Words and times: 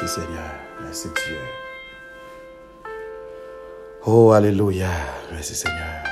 Merci 0.00 0.20
Seigneur. 0.20 0.50
Merci 0.80 1.08
Dieu. 1.08 1.38
Oh, 4.06 4.30
Alléluia. 4.30 4.90
Merci 5.32 5.56
Seigneur. 5.56 6.04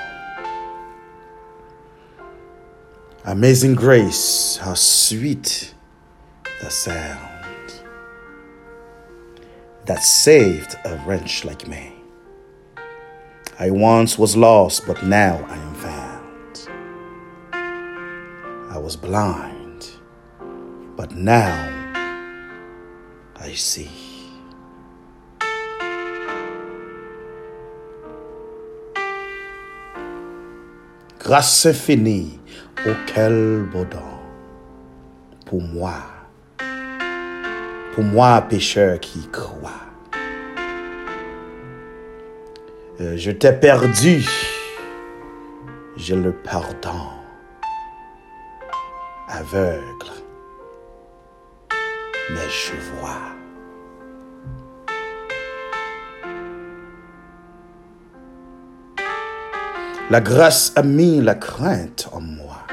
Amazing 3.25 3.77
grace, 3.77 4.59
how 4.61 4.75
sweet 4.75 5.73
the 6.61 6.69
sound 6.69 7.85
that 9.85 10.03
saved 10.03 10.75
a 10.85 10.97
wretch 11.07 11.45
like 11.45 11.69
me. 11.69 11.93
I 13.61 13.71
once 13.71 14.19
was 14.19 14.37
lost, 14.37 14.85
but 14.85 15.05
now 15.05 15.47
I 15.49 15.57
am 15.57 15.75
found. 15.75 16.69
I 18.73 18.79
was 18.79 18.97
blind, 18.97 19.91
but 20.97 21.13
now 21.13 21.76
Grâce 31.19 31.67
infinie, 31.67 32.39
oh 32.87 32.91
quel 33.07 33.63
beau 33.73 33.85
don 33.85 34.17
pour 35.47 35.63
moi, 35.63 35.95
pour 37.95 38.05
moi 38.05 38.43
pécheur 38.43 39.01
qui 39.01 39.29
croit. 39.31 39.71
Euh, 43.01 43.17
je 43.17 43.31
t'ai 43.31 43.53
perdu, 43.53 44.25
je 45.97 46.15
le 46.15 46.33
pardon, 46.33 47.11
aveugle, 49.29 50.13
mais 52.31 52.49
je 52.51 52.73
vois. 52.95 53.36
La 60.09 60.21
grâce 60.21 60.73
a 60.77 60.85
mis 60.85 61.21
la 61.21 61.35
crainte 61.35 62.09
en 62.13 62.21
moi 62.21 62.65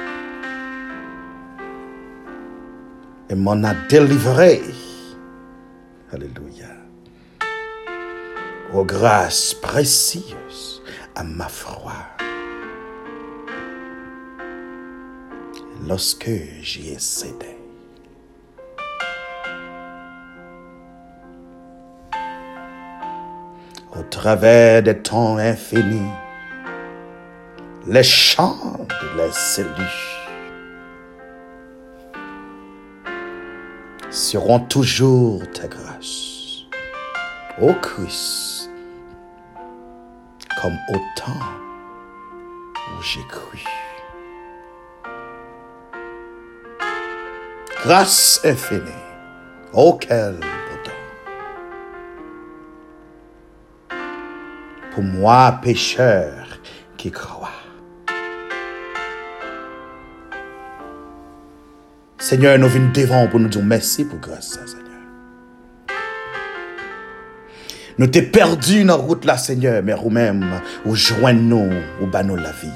et 3.27 3.33
m'en 3.33 3.63
a 3.63 3.73
délivré. 3.89 4.61
Alléluia. 6.11 6.67
Ô 8.71 8.83
grâce 8.83 9.55
précieuse 9.55 10.83
à 11.15 11.23
ma 11.23 11.47
foi. 11.47 11.93
Lorsque 15.87 16.29
j'y 16.61 16.89
ai 16.89 16.99
cédé. 16.99 17.57
Au 23.97 24.03
travers 24.03 24.83
des 24.83 24.99
temps 24.99 25.37
infinis, 25.37 26.11
les 27.85 28.03
chants 28.03 28.87
de 28.87 29.17
la 29.17 29.29
cellules 29.31 29.83
seront 34.09 34.59
toujours 34.61 35.41
ta 35.51 35.67
grâce. 35.67 36.63
Ô 37.61 37.73
Christ, 37.81 38.69
comme 40.61 40.77
au 40.93 40.97
temps 41.15 41.45
où 42.77 43.01
j'ai 43.01 43.25
cru. 43.27 43.59
Grâce 47.83 48.39
infinie, 48.45 48.81
ô 49.73 49.97
quel 49.97 50.39
beau 50.39 50.77
temps. 50.85 50.91
Pour 54.93 55.03
moi, 55.03 55.59
pécheur 55.61 56.47
qui 56.97 57.11
croit. 57.11 57.52
Seigneur, 62.33 62.57
nous 62.57 62.67
venons 62.67 62.91
devant 62.91 63.27
pour 63.27 63.39
nous 63.39 63.47
dire 63.47 63.61
merci 63.61 64.05
pour 64.05 64.17
grâce, 64.17 64.53
Seigneur. 64.65 64.87
Nous 67.99 68.07
t'es 68.07 68.23
perdu 68.23 68.83
dans 68.83 68.97
la 68.97 69.03
route 69.03 69.23
là, 69.23 69.37
Seigneur, 69.37 69.83
mais 69.83 69.93
nous-mêmes, 69.93 70.59
ou 70.83 70.95
joignons 70.95 71.69
nous, 71.69 72.07
ou 72.07 72.23
nous 72.23 72.35
la 72.35 72.51
vie. 72.51 72.69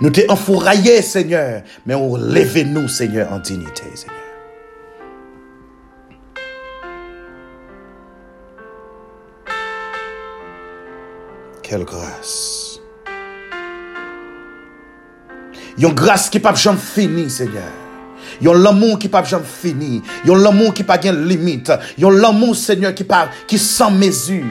Nous 0.00 0.08
t'es 0.08 0.30
enfouraillé, 0.30 1.02
Seigneur, 1.02 1.60
mais 1.84 1.94
ou 1.94 2.16
levez-nous, 2.16 2.88
Seigneur, 2.88 3.30
en 3.30 3.40
dignité, 3.40 3.84
Seigneur. 3.94 4.16
Quelle 11.62 11.84
grâce. 11.84 12.57
Yon 15.78 15.92
grâce 15.92 16.28
qui 16.28 16.40
pas 16.40 16.54
jamais 16.54 16.78
fini, 16.78 17.30
Seigneur. 17.30 17.70
Yon 18.40 18.54
l'amour 18.54 18.98
qui 18.98 19.08
pas 19.08 19.22
jamais 19.22 19.44
fini. 19.44 20.02
Yon 20.24 20.34
l'amour 20.36 20.74
qui 20.74 20.82
pas 20.82 20.98
de 20.98 21.10
limite. 21.10 21.72
Yon 21.96 22.10
l'amour, 22.10 22.56
Seigneur, 22.56 22.94
qui 22.94 23.04
pas, 23.04 23.28
qui 23.46 23.58
sans 23.58 23.90
mesure. 23.90 24.44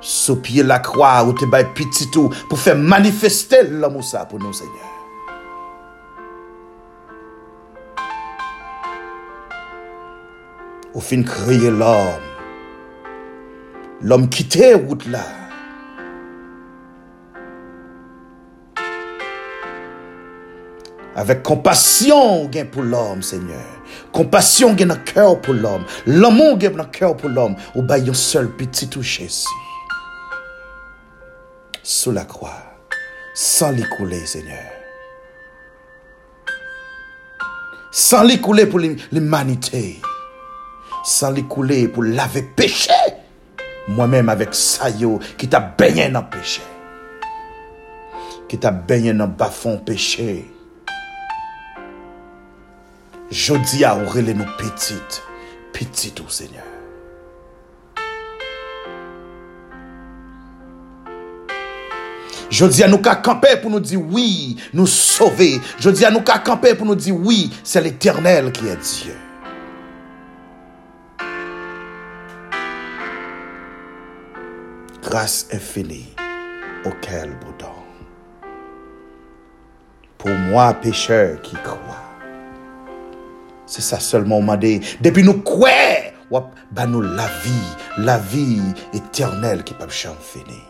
Sous 0.00 0.40
la 0.64 0.78
croix, 0.80 1.24
ou 1.24 1.32
te 1.32 1.44
bail 1.44 1.66
petit 1.74 2.10
tout, 2.10 2.30
pour 2.48 2.58
faire 2.58 2.76
manifester 2.76 3.68
l'amour 3.70 4.02
ça 4.02 4.24
pour 4.24 4.40
nous, 4.40 4.52
Seigneur. 4.52 4.95
Au 10.96 11.00
fin 11.00 11.22
créer 11.22 11.70
l'homme. 11.70 12.22
L'homme 14.00 14.30
quitté 14.30 14.72
route 14.72 15.06
là. 15.08 15.26
Avec 21.14 21.42
compassion 21.42 22.46
gain 22.46 22.64
pour 22.64 22.82
l'homme, 22.82 23.20
Seigneur. 23.20 23.82
Compassion 24.10 24.72
gain 24.72 24.86
dans 24.86 24.96
cœur 24.96 25.38
pour 25.42 25.52
l'homme. 25.52 25.84
L'amour 26.06 26.56
gain 26.56 26.70
dans 26.70 26.86
cœur 26.86 27.14
pour 27.14 27.28
l'homme. 27.28 27.56
Ou 27.74 27.82
bail 27.82 28.08
un 28.08 28.14
seul 28.14 28.48
petit 28.48 28.88
Jésus. 29.02 29.46
Sous 31.82 32.10
la 32.10 32.24
croix. 32.24 32.62
Sans 33.34 33.70
l'écouler, 33.70 34.24
Seigneur. 34.24 34.72
Sans 37.92 38.22
l'écouler 38.22 38.64
pour 38.64 38.78
l'humanité 38.78 40.00
sans 41.06 41.30
l'écouler 41.30 41.86
pour 41.86 42.02
laver 42.02 42.42
péché. 42.42 42.90
Moi-même 43.86 44.28
avec 44.28 44.52
Sayo 44.52 45.20
qui 45.38 45.48
t'a 45.48 45.60
baigné 45.60 46.08
dans 46.08 46.24
péché. 46.24 46.62
Qui 48.48 48.58
t'a 48.58 48.72
baigné 48.72 49.14
dans 49.14 49.28
bas-fond 49.28 49.78
péché. 49.78 50.50
Je 53.30 53.54
dis 53.54 53.84
à 53.84 53.96
Aurélie 53.96 54.34
nous 54.34 54.46
petites, 54.58 55.22
petites 55.72 56.20
au 56.20 56.28
Seigneur. 56.28 56.64
Je 62.50 62.64
dis 62.66 62.82
à 62.82 62.88
nous 62.88 62.98
qu'à 62.98 63.16
camper 63.16 63.56
pour 63.60 63.70
nous 63.70 63.80
dire 63.80 64.00
oui, 64.00 64.56
nous 64.72 64.86
sauver. 64.86 65.60
Je 65.78 65.90
dis 65.90 66.04
à 66.04 66.10
nous 66.10 66.22
qu'à 66.22 66.38
camper 66.38 66.74
pour 66.74 66.86
nous 66.86 66.94
dire 66.96 67.14
oui, 67.14 67.52
c'est 67.62 67.80
l'éternel 67.80 68.50
qui 68.50 68.66
est 68.66 68.76
Dieu. 68.76 69.14
Grâce 75.16 75.48
infinie 75.50 76.12
auquel 76.84 77.30
boudon. 77.40 77.72
Pour 80.18 80.30
moi, 80.30 80.74
pécheur 80.74 81.40
qui 81.40 81.56
croit. 81.56 82.04
C'est 83.64 83.80
ça 83.80 83.98
seulement 83.98 84.42
m'a 84.42 84.58
dit. 84.58 84.78
Depuis 85.00 85.22
nous 85.22 85.40
quoi, 85.40 85.70
bah 86.70 86.86
nous 86.86 87.00
la 87.00 87.28
vie, 87.42 87.72
la 87.96 88.18
vie 88.18 88.60
éternelle 88.92 89.64
qui 89.64 89.72
peut 89.72 89.88
jamais. 89.88 90.66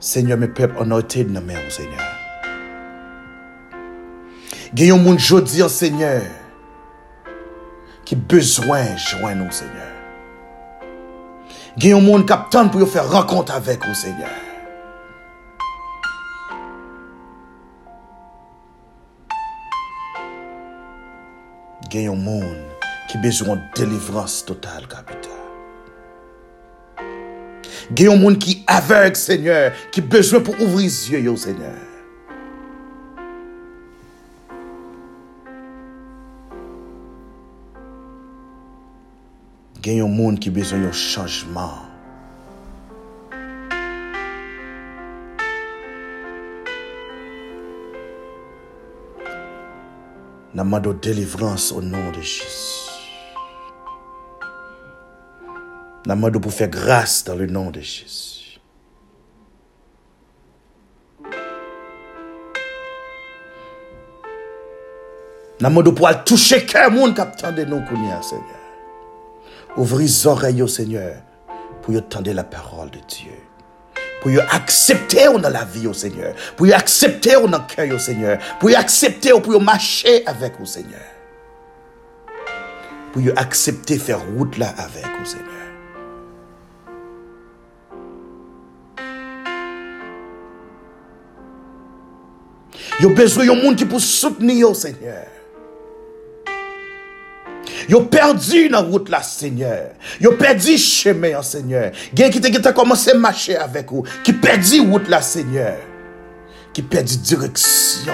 Seigneur, 0.00 0.38
mes 0.38 0.48
peuples, 0.48 0.76
on 0.78 0.90
a 0.92 1.00
été 1.00 1.24
de 1.24 1.30
nos 1.30 1.42
Seigneur. 1.68 2.17
Gen 4.74 4.90
yon 4.90 5.00
moun 5.00 5.16
jodi 5.16 5.62
an 5.64 5.70
seigneur 5.72 6.26
ki 8.04 8.18
bezwen 8.28 8.90
jwen 9.00 9.40
nou 9.40 9.54
seigneur. 9.54 9.94
Gen 11.80 11.94
yon 11.94 12.04
moun 12.04 12.26
kap 12.28 12.50
tan 12.52 12.68
pou 12.68 12.82
yo 12.82 12.88
fè 12.90 13.00
rakont 13.06 13.48
avèk 13.54 13.86
ou 13.88 13.96
seigneur. 13.96 14.36
Gen 21.88 22.10
yon 22.10 22.20
moun 22.20 22.60
ki 23.08 23.24
bezwen 23.24 23.64
delivrans 23.78 24.42
total 24.44 24.84
kapita. 24.90 25.32
Gen 27.88 28.10
yon 28.10 28.20
moun 28.20 28.36
ki 28.36 28.66
avek, 28.68 29.16
seigneur 29.16 29.72
ki 29.96 30.04
bezwen 30.04 30.44
pou 30.44 30.60
ouvri 30.60 30.92
zye 30.92 31.24
yo 31.24 31.38
seigneur. 31.40 31.97
Gen 39.88 40.02
yon 40.02 40.12
moun 40.12 40.34
ki 40.36 40.50
bezwen 40.52 40.82
yon 40.84 40.92
chanjman. 40.92 41.78
Namado 50.52 50.92
délivrance 50.92 51.72
au 51.72 51.80
nom 51.80 52.10
de 52.10 52.20
Jésus. 52.20 52.90
Namado 56.04 56.38
pour 56.38 56.52
faire 56.52 56.68
grâce 56.68 57.24
dans 57.24 57.36
le 57.36 57.46
nom 57.46 57.70
de 57.70 57.80
Jésus. 57.80 58.60
Namado 65.62 65.92
pour 65.92 66.10
toucher 66.24 66.66
quel 66.66 66.92
monde 66.92 67.14
qui 67.14 67.22
attendait 67.22 67.64
nous, 67.64 67.80
Seigneur. 68.20 68.57
Ouvrir 69.78 70.00
les 70.00 70.26
oreilles, 70.26 70.68
Seigneur, 70.68 71.14
pour 71.82 71.94
entendre 71.94 72.32
la 72.32 72.42
parole 72.42 72.90
de 72.90 72.98
Dieu. 73.08 73.30
Pour 74.20 74.32
y 74.32 74.40
accepter 74.40 75.26
dans 75.26 75.48
la 75.48 75.64
vie, 75.64 75.86
au 75.86 75.92
Seigneur. 75.92 76.34
Pour 76.56 76.66
y 76.66 76.72
accepter 76.72 77.34
dans 77.34 77.46
le 77.46 77.58
cœur, 77.72 77.94
au 77.94 77.98
Seigneur. 77.98 78.38
Pour 78.58 78.70
y 78.70 78.74
accepter, 78.74 79.30
pour 79.40 79.54
y 79.54 79.60
marcher 79.60 80.26
avec, 80.26 80.60
au 80.60 80.64
Seigneur. 80.64 80.98
Pour 83.12 83.22
y 83.22 83.30
accepter 83.30 83.98
faire 83.98 84.20
route 84.36 84.58
là 84.58 84.74
avec, 84.76 85.06
au 85.22 85.24
Seigneur. 85.24 85.46
Yo 93.00 93.10
besoin 93.10 93.46
de 93.46 93.62
monde 93.62 93.76
qui 93.76 93.84
pour 93.84 94.00
soutenir, 94.00 94.70
au 94.70 94.74
Seigneur. 94.74 95.37
Yo 97.88 98.02
perdu 98.02 98.68
dans 98.68 98.82
la 98.82 98.86
route 98.86 99.08
là, 99.08 99.22
Seigneur. 99.22 99.92
Yo 100.20 100.32
perdu 100.32 100.76
chemin, 100.76 101.40
Seigneur. 101.42 101.90
Gen 102.14 102.30
qui 102.30 102.40
te 102.40 102.68
commencé 102.68 103.12
à 103.12 103.14
marcher 103.14 103.56
avec 103.56 103.90
vous. 103.90 104.04
Qui 104.22 104.34
perdu 104.34 104.80
route 104.80 105.08
là, 105.08 105.22
Seigneur. 105.22 105.78
Qui 106.74 106.82
perdu 106.82 107.16
direction. 107.16 108.12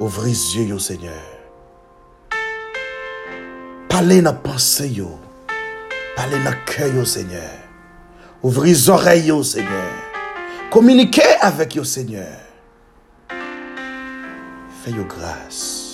Ouvrez 0.00 0.30
les 0.30 0.56
yeux, 0.56 0.78
Seigneur. 0.80 1.12
Parlez 3.88 4.20
dans 4.20 4.32
la 4.32 4.36
pensée. 4.36 5.00
Parlez 6.16 6.42
dans 6.42 6.50
le 6.50 6.56
cœur, 6.66 7.06
Seigneur. 7.06 7.40
Ouvrez 8.42 8.70
les 8.70 8.90
oreilles, 8.90 9.44
Seigneur. 9.44 10.07
Communiquez 10.70 11.22
avec 11.40 11.74
le 11.74 11.84
Seigneur. 11.84 12.36
Fais-yo 14.84 15.04
grâce. 15.04 15.88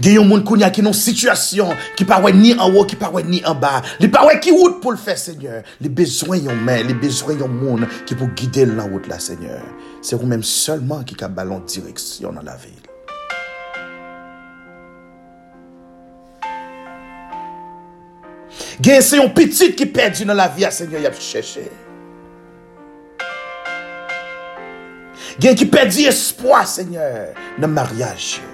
Il 0.00 0.12
y 0.12 0.18
a 0.18 0.20
des 0.20 0.28
gens 0.28 0.70
qui 0.70 0.80
ont 0.82 0.86
une 0.86 0.92
situation 0.92 1.70
qui 1.96 2.04
ne 2.04 2.30
ni 2.32 2.54
en 2.58 2.70
haut, 2.74 2.84
qui 2.84 2.96
ne 2.96 3.20
ni 3.22 3.44
en 3.46 3.54
bas. 3.54 3.80
Ils 4.00 4.10
ne 4.10 4.38
qui 4.38 4.50
route 4.50 4.80
pour 4.82 4.92
le 4.92 4.98
faire, 4.98 5.16
Seigneur. 5.16 5.62
Les 5.80 5.88
besoins 5.88 6.40
ont 6.48 6.54
main, 6.54 6.82
les 6.82 6.94
besoins 6.94 7.40
ont 7.40 7.48
monde 7.48 7.86
qui 8.04 8.14
pour 8.14 8.28
guider 8.28 8.66
la 8.66 8.82
route 8.82 9.06
là, 9.06 9.18
Seigneur. 9.18 9.62
C'est 10.02 10.16
vous-même 10.16 10.42
seulement 10.42 11.02
qui 11.02 11.22
a 11.22 11.28
ballon 11.28 11.60
direction 11.60 12.32
dans 12.32 12.42
la 12.42 12.56
ville. 12.56 12.93
Gen 18.82 19.02
se 19.04 19.20
yon 19.20 19.30
pitit 19.34 19.76
ki 19.78 19.86
perdi 19.94 20.26
nan 20.26 20.38
la 20.38 20.48
vi 20.50 20.66
a 20.66 20.72
Seigneur 20.74 21.04
yap 21.04 21.18
chèche. 21.20 21.68
Gen 25.42 25.58
ki 25.58 25.68
perdi 25.70 26.08
espoi 26.10 26.64
Seigneur 26.66 27.34
nan 27.58 27.70
mariage. 27.70 28.40
yo. 28.42 28.53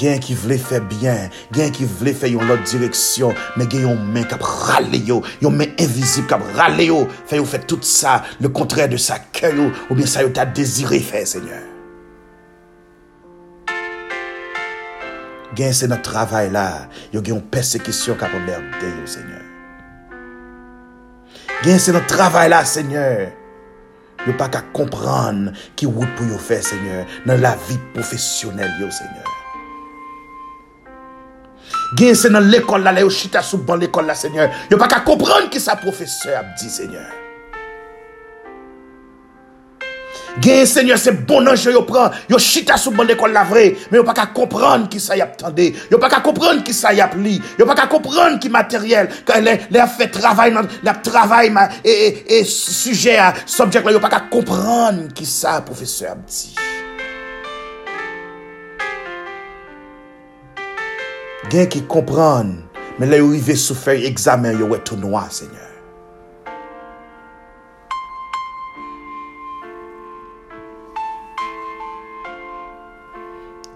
Gen 0.00 0.18
ki 0.22 0.34
vle 0.38 0.56
fè 0.58 0.80
byen, 0.90 1.28
gen 1.54 1.70
ki 1.74 1.86
vle 2.00 2.14
fè 2.16 2.30
yon 2.32 2.48
lot 2.48 2.64
direksyon, 2.66 3.34
men 3.58 3.68
gen 3.70 3.84
yon 3.86 4.00
men 4.14 4.26
kap 4.30 4.42
rale 4.42 4.98
yo, 5.06 5.20
yon 5.44 5.54
men 5.54 5.74
invizib 5.82 6.26
kap 6.30 6.42
rale 6.56 6.88
yo, 6.88 7.04
fè 7.30 7.38
yo 7.38 7.46
fè 7.46 7.60
tout 7.68 7.84
sa, 7.86 8.18
le 8.42 8.50
kontrè 8.50 8.88
de 8.90 8.98
sa 8.98 9.20
kè 9.34 9.52
yo, 9.54 9.68
ou 9.86 9.98
bien 9.98 10.10
sa 10.10 10.24
yo 10.24 10.32
ta 10.34 10.46
dezire 10.48 10.98
fè, 11.04 11.22
Seigneur. 11.30 11.62
Gen 15.54 15.76
se 15.76 15.86
nan 15.86 16.02
travay 16.02 16.50
la, 16.50 16.88
yo 17.14 17.22
gen 17.22 17.36
yon 17.36 17.46
persekisyon 17.54 18.18
kap 18.18 18.34
omerde 18.34 18.90
yo, 18.90 19.06
Seigneur. 19.06 19.46
Gen 21.62 21.78
se 21.78 21.94
nan 21.94 22.02
travay 22.10 22.50
la, 22.50 22.64
Seigneur. 22.66 23.28
Yo 24.24 24.34
pa 24.40 24.48
ka 24.50 24.64
kompran 24.74 25.52
ki 25.78 25.86
wout 25.86 26.10
pou 26.18 26.26
yo 26.32 26.40
fè, 26.42 26.58
Seigneur, 26.66 27.06
nan 27.28 27.44
la 27.44 27.54
vi 27.68 27.78
profesyonel 27.94 28.82
yo, 28.82 28.90
Seigneur. 28.90 29.33
Gen 31.94 32.16
se 32.18 32.30
nan 32.32 32.48
l'ekol 32.50 32.82
la, 32.82 32.94
le 32.94 33.04
yo 33.04 33.10
chita 33.12 33.42
sou 33.44 33.62
ban 33.66 33.78
l'ekol 33.78 34.08
la, 34.08 34.16
Seigneur. 34.18 34.50
Yo 34.70 34.78
pa 34.80 34.88
ka 34.90 35.04
kompran 35.06 35.50
ki 35.52 35.60
sa 35.62 35.76
profeseur 35.78 36.40
ap 36.40 36.56
di, 36.58 36.70
Seigneur. 36.70 37.06
Gen, 40.42 40.66
Seigneur, 40.66 40.98
se 40.98 41.12
bon 41.14 41.46
anj 41.46 41.68
yo 41.70 41.84
pran, 41.86 42.10
yo 42.30 42.40
chita 42.42 42.74
sou 42.80 42.90
ban 42.96 43.06
l'ekol 43.06 43.30
la 43.36 43.44
vre, 43.46 43.68
men 43.92 44.00
yo 44.00 44.04
pa 44.06 44.16
ka 44.16 44.26
kompran 44.34 44.88
ki 44.90 44.98
sa 44.98 45.14
yap 45.20 45.36
tende, 45.38 45.70
yo 45.92 46.00
pa 46.02 46.10
ka 46.10 46.18
kompran 46.24 46.64
ki 46.66 46.74
sa 46.74 46.90
yap 46.96 47.14
li, 47.20 47.36
yo 47.60 47.68
pa 47.70 47.78
ka 47.78 47.86
kompran 47.92 48.40
ki 48.42 48.50
materyel, 48.50 49.12
le 49.38 49.78
ap 49.78 49.94
fe 49.94 50.10
travay 50.10 50.50
le 50.50 50.90
ap 50.90 51.02
travay 51.06 51.54
e 51.86 52.42
suje 52.42 53.14
a 53.14 53.30
subject 53.46 53.86
la, 53.86 53.94
yo 53.94 54.02
pa 54.02 54.10
ka 54.10 54.24
kompran 54.32 55.04
ki 55.14 55.28
sa 55.28 55.60
profeseur 55.62 56.16
ap 56.16 56.26
di. 56.26 56.73
gen 61.54 61.68
ki 61.70 61.84
kompran, 61.86 62.48
men 62.98 63.10
la 63.12 63.20
yo 63.20 63.28
rive 63.30 63.54
sou 63.60 63.78
fèy 63.78 64.08
examen 64.08 64.56
yo 64.58 64.66
wè 64.72 64.80
tou 64.82 64.98
noa, 64.98 65.28
Seigneur. 65.30 65.70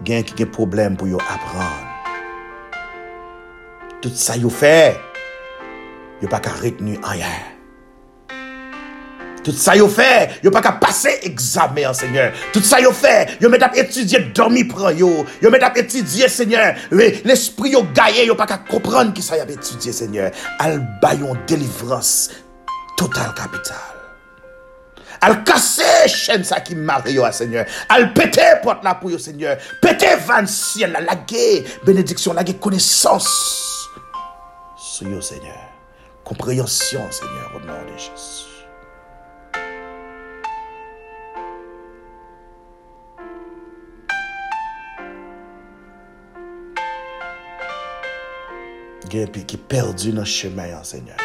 Gen 0.03 0.27
ki 0.27 0.35
gen 0.41 0.51
problem 0.55 0.97
pou 0.99 1.07
yo 1.07 1.21
apran. 1.31 1.87
Tout 4.03 4.15
sa 4.19 4.35
yo 4.39 4.51
fè, 4.51 4.97
yo 6.19 6.27
pa 6.31 6.41
ka 6.43 6.57
retenu 6.59 6.99
anyer. 6.99 7.58
Tout 9.49 9.55
ça 9.55 9.75
yo 9.75 9.87
fait, 9.87 10.29
yo 10.43 10.51
pas 10.51 10.61
qu'à 10.61 10.73
passer 10.73 11.21
examen, 11.23 11.91
Seigneur. 11.91 12.31
Tout 12.53 12.61
ça 12.61 12.79
yo 12.79 12.91
fait, 12.91 13.35
yo 13.41 13.49
met 13.49 13.63
à 13.63 13.75
étudier 13.75 14.19
dormi 14.19 14.63
prend 14.63 14.91
yo. 14.91 15.25
Yo 15.41 15.49
met 15.49 15.63
à 15.63 15.75
étudier, 15.75 16.29
Seigneur. 16.29 16.75
L'esprit 16.91 17.71
yo 17.71 17.83
gaillé, 17.91 18.27
yo 18.27 18.35
pas 18.35 18.45
qu'à 18.45 18.59
comprendre 18.59 19.11
qui 19.11 19.23
ça 19.23 19.37
y 19.37 19.39
a 19.39 19.49
étudié, 19.49 19.91
Seigneur. 19.91 20.29
Al 20.59 20.87
bayon 21.01 21.35
délivrance 21.47 22.29
totale 22.95 23.33
capitale. 23.35 23.75
Al 25.19 25.43
casser 25.43 26.07
chaîne 26.07 26.43
ça 26.43 26.59
qui 26.59 26.75
marre 26.75 27.09
yo, 27.09 27.23
Seigneur. 27.31 27.65
Al 27.89 28.13
péter 28.13 28.59
porte 28.61 28.83
là 28.83 28.93
pour 28.93 29.09
yo, 29.09 29.17
Seigneur. 29.17 29.57
Péter 29.81 30.15
van 30.27 30.45
ciel, 30.45 30.91
la 30.91 31.01
laguer 31.01 31.65
bénédiction, 31.83 32.33
laguer 32.33 32.53
connaissance. 32.53 33.89
Sur 34.77 35.07
yo, 35.07 35.19
Seigneur. 35.21 35.57
Compréhension, 36.23 37.01
Seigneur, 37.09 37.51
au 37.55 37.65
nom 37.65 37.73
de 37.91 37.97
Jésus. 37.97 38.48
Pi 49.09 49.43
ki 49.47 49.57
perdu 49.57 50.13
nan 50.13 50.25
chemin 50.25 50.77
Seigneur. 50.83 51.17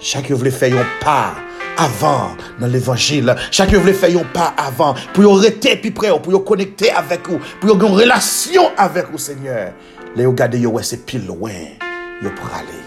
Chak 0.00 0.30
yo 0.30 0.38
vle 0.40 0.52
fè 0.54 0.70
yon 0.72 0.86
pa 1.02 1.34
avan 1.80 2.38
nan 2.60 2.70
l'Evangile. 2.72 3.34
Chak 3.52 3.74
yo 3.74 3.82
vle 3.82 3.92
fè 3.92 4.08
yon 4.14 4.28
pa 4.32 4.54
avan 4.56 4.96
pou 5.12 5.26
yo 5.26 5.34
rete 5.42 5.74
pi 5.82 5.90
pre 5.92 6.08
ou, 6.14 6.22
pou 6.22 6.32
yo 6.32 6.40
konekte 6.46 6.88
avek 6.96 7.28
ou, 7.28 7.40
pou 7.60 7.68
yo 7.68 7.76
gen 7.80 7.98
relasyon 7.98 8.78
avek 8.80 9.10
ou, 9.12 9.20
Seigneur. 9.20 9.74
Le 10.16 10.24
yo 10.24 10.32
gade 10.32 10.60
yo 10.62 10.72
wè 10.78 10.84
se 10.86 10.96
pi 11.04 11.20
loin 11.26 11.76
yo 12.24 12.32
prale. 12.38 12.78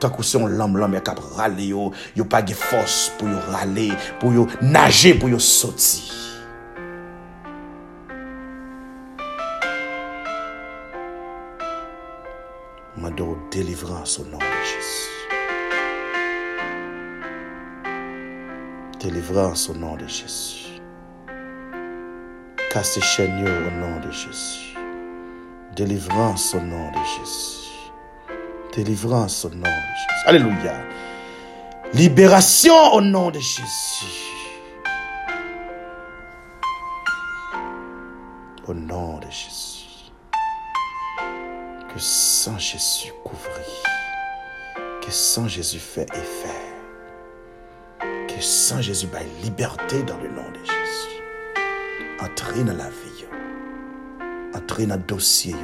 Tak 0.00 0.16
ou 0.16 0.24
se 0.26 0.38
yon 0.38 0.56
lam 0.56 0.78
lam 0.80 0.96
ya 0.96 1.02
kap 1.04 1.20
rale 1.36 1.68
yo, 1.74 1.90
yo 2.16 2.24
pa 2.24 2.40
ge 2.46 2.56
fos 2.56 3.10
pou 3.18 3.28
yo 3.28 3.42
rale, 3.52 3.90
pou 4.22 4.32
yo 4.32 4.48
nage, 4.62 5.12
pou 5.20 5.28
yo 5.32 5.42
soti. 5.42 6.22
Délivrance 13.50 14.20
au 14.20 14.24
nom 14.24 14.38
de 14.38 14.44
Jésus. 14.64 15.10
Délivrance 19.00 19.68
au 19.68 19.74
nom 19.74 19.96
de 19.96 20.06
Jésus. 20.06 20.80
Casse 22.70 23.00
chaînes 23.00 23.44
au 23.44 23.70
nom 23.80 23.98
de 24.00 24.10
Jésus. 24.12 24.76
Délivrance 25.74 26.54
au 26.54 26.60
nom 26.60 26.90
de 26.92 26.98
Jésus. 27.18 27.68
Délivrance 28.72 29.44
au 29.44 29.50
nom 29.50 29.60
de 29.60 29.66
Jésus. 29.66 30.26
Alléluia. 30.26 30.74
Libération 31.94 32.94
au 32.94 33.00
nom 33.00 33.30
de 33.30 33.40
Jésus. 33.40 33.66
Au 38.66 38.74
nom 38.74 39.18
de 39.18 39.26
Jésus. 39.30 39.71
Que 41.92 42.00
sans 42.00 42.58
Jésus 42.58 43.12
couvrit. 43.22 43.82
Que 45.02 45.10
sans 45.10 45.46
Jésus 45.46 45.78
fait 45.78 46.08
effet. 46.14 46.48
Que 48.00 48.40
sans 48.40 48.80
Jésus 48.80 49.06
baille 49.08 49.28
liberté 49.42 50.02
dans 50.04 50.16
le 50.16 50.30
nom 50.30 50.50
de 50.52 50.58
Jésus. 50.64 51.22
Entrez 52.18 52.64
dans 52.64 52.76
la 52.76 52.88
vie. 52.88 53.26
Entrez 54.54 54.86
dans 54.86 54.96
le 54.96 55.02
dossier. 55.02 55.54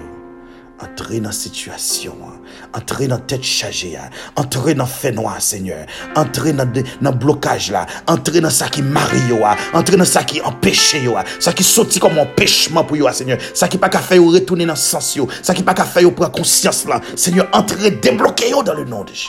Entrez 0.81 1.21
dans 1.21 1.29
la 1.31 1.33
situation. 1.33 2.17
hein. 2.23 2.41
Entrez 2.73 3.09
dans 3.09 3.17
la 3.17 3.21
tête 3.23 3.43
chargée. 3.43 3.97
hein. 3.97 4.11
Entrez 4.37 4.75
dans 4.75 4.85
le 4.85 4.89
fait 4.91 5.11
noir, 5.13 5.41
Seigneur. 5.41 5.87
Entrez 6.15 6.53
dans 6.53 6.71
le 6.73 7.11
blocage 7.11 7.71
là. 7.73 7.87
Entrez 8.07 8.41
dans 8.41 8.51
ça 8.51 8.69
qui 8.69 8.83
marie. 8.83 9.19
hein. 9.45 9.57
Entrez 9.75 9.97
dans 9.97 10.05
ça 10.05 10.23
qui 10.25 10.41
empêche. 10.41 10.97
Ça 11.41 11.53
qui 11.53 11.65
sorti 11.65 11.99
comme 11.99 12.19
empêchement 12.19 12.85
pour 12.85 12.97
hein, 13.09 13.13
Seigneur. 13.13 13.39
Ça 13.55 13.69
qui 13.69 13.79
pas 13.79 13.89
qu'à 13.89 13.99
faire 14.01 14.23
retourner 14.23 14.67
dans 14.67 14.73
le 14.75 14.79
sens. 14.79 15.19
Ça 15.43 15.55
qui 15.55 15.63
pas 15.63 15.75
qu'à 15.75 15.85
faire 15.85 16.13
prendre 16.15 16.33
conscience 16.33 16.85
là. 16.87 17.01
Seigneur, 17.17 17.49
entrez, 17.53 17.91
débloquez 17.91 18.51
dans 18.65 18.75
le 18.75 18.85
nom 18.85 19.03
de 19.05 19.09
Jésus. 19.09 19.29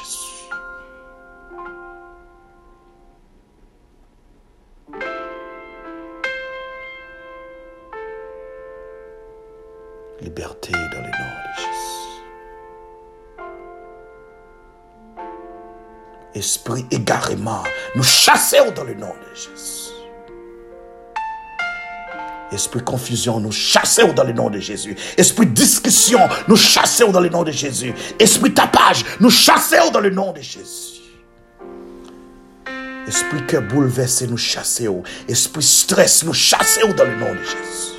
Liberté 10.21 10.71
dans 10.73 10.98
Esprit 16.39 16.85
égarément, 16.89 17.63
nous 17.97 18.03
chassons 18.03 18.71
dans 18.73 18.85
le 18.85 18.93
nom 18.93 19.09
de 19.09 19.35
Jésus. 19.35 19.91
Esprit 22.49 22.81
confusion, 22.81 23.41
nous 23.41 23.51
chassons 23.51 24.13
dans 24.13 24.23
le 24.23 24.31
nom 24.31 24.49
de 24.49 24.57
Jésus. 24.57 24.95
Esprit 25.17 25.47
discussion, 25.47 26.21
nous 26.47 26.55
chassons 26.55 27.11
dans 27.11 27.19
le 27.19 27.27
nom 27.27 27.43
de 27.43 27.51
Jésus. 27.51 27.93
Esprit 28.17 28.53
tapage, 28.53 29.03
nous 29.19 29.29
chassons 29.29 29.91
dans 29.91 29.99
le 29.99 30.11
nom 30.11 30.31
de 30.31 30.39
Jésus. 30.39 31.01
Esprit 33.05 33.45
cœur 33.45 33.63
bouleversé, 33.63 34.25
nous 34.25 34.37
chassons. 34.37 35.03
Esprit 35.27 35.61
stress, 35.61 36.23
nous 36.23 36.33
chassons 36.33 36.93
dans 36.95 37.03
le 37.03 37.17
nom 37.17 37.33
de 37.33 37.43
Jésus. 37.43 37.98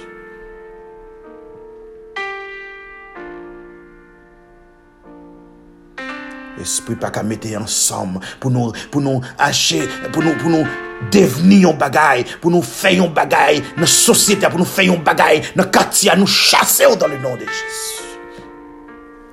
Esprit 6.61 6.97
pas 6.97 7.11
qu'à 7.11 7.23
mettre 7.23 7.49
ensemble 7.59 8.21
pour 8.38 8.50
nous, 8.50 8.73
pour 8.90 9.00
nous 9.00 9.21
acheter, 9.38 9.88
pour 10.12 10.23
nous, 10.23 10.37
pour 10.37 10.50
nous 10.50 10.67
devenir 11.11 11.71
un 11.71 11.73
bagaille, 11.73 12.25
pour 12.40 12.50
nous 12.50 12.62
faire 12.62 13.02
un 13.02 13.09
bagaille 13.09 13.61
dans 13.76 13.83
la 13.83 13.87
société, 13.87 14.47
pour 14.49 14.59
nous 14.59 14.64
faire 14.64 14.93
un 14.93 14.97
bagaille 14.97 15.43
dans 15.57 15.64
quartier, 15.64 16.11
nous 16.17 16.26
chasser 16.26 16.85
dans 16.97 17.07
le 17.07 17.19
nom 17.19 17.35
de 17.35 17.40
Jésus. 17.40 18.00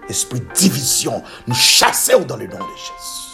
Esprit 0.09 0.41
division, 0.55 1.21
nous 1.47 1.55
chasser 1.55 2.13
dans 2.25 2.37
le 2.37 2.47
nom 2.47 2.57
de 2.57 2.77
Jésus. 2.77 3.27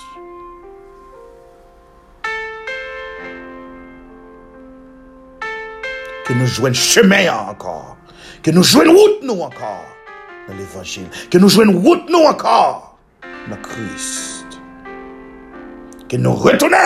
Que 6.25 6.33
nous 6.33 6.47
jouions 6.47 6.73
chemin 6.73 7.31
encore. 7.49 7.97
Que 8.41 8.49
nous 8.49 8.63
jouions 8.63 8.91
route 8.91 9.23
nous 9.23 9.41
encore 9.41 9.85
dans 10.47 10.55
l'évangile. 10.55 11.07
Que 11.29 11.37
nous 11.37 11.49
jouions 11.49 11.79
route 11.79 12.09
nous 12.09 12.23
encore 12.23 12.92
dans 13.49 13.57
Christ. 13.57 14.45
Que 16.09 16.17
nous 16.17 16.33
retournions. 16.33 16.77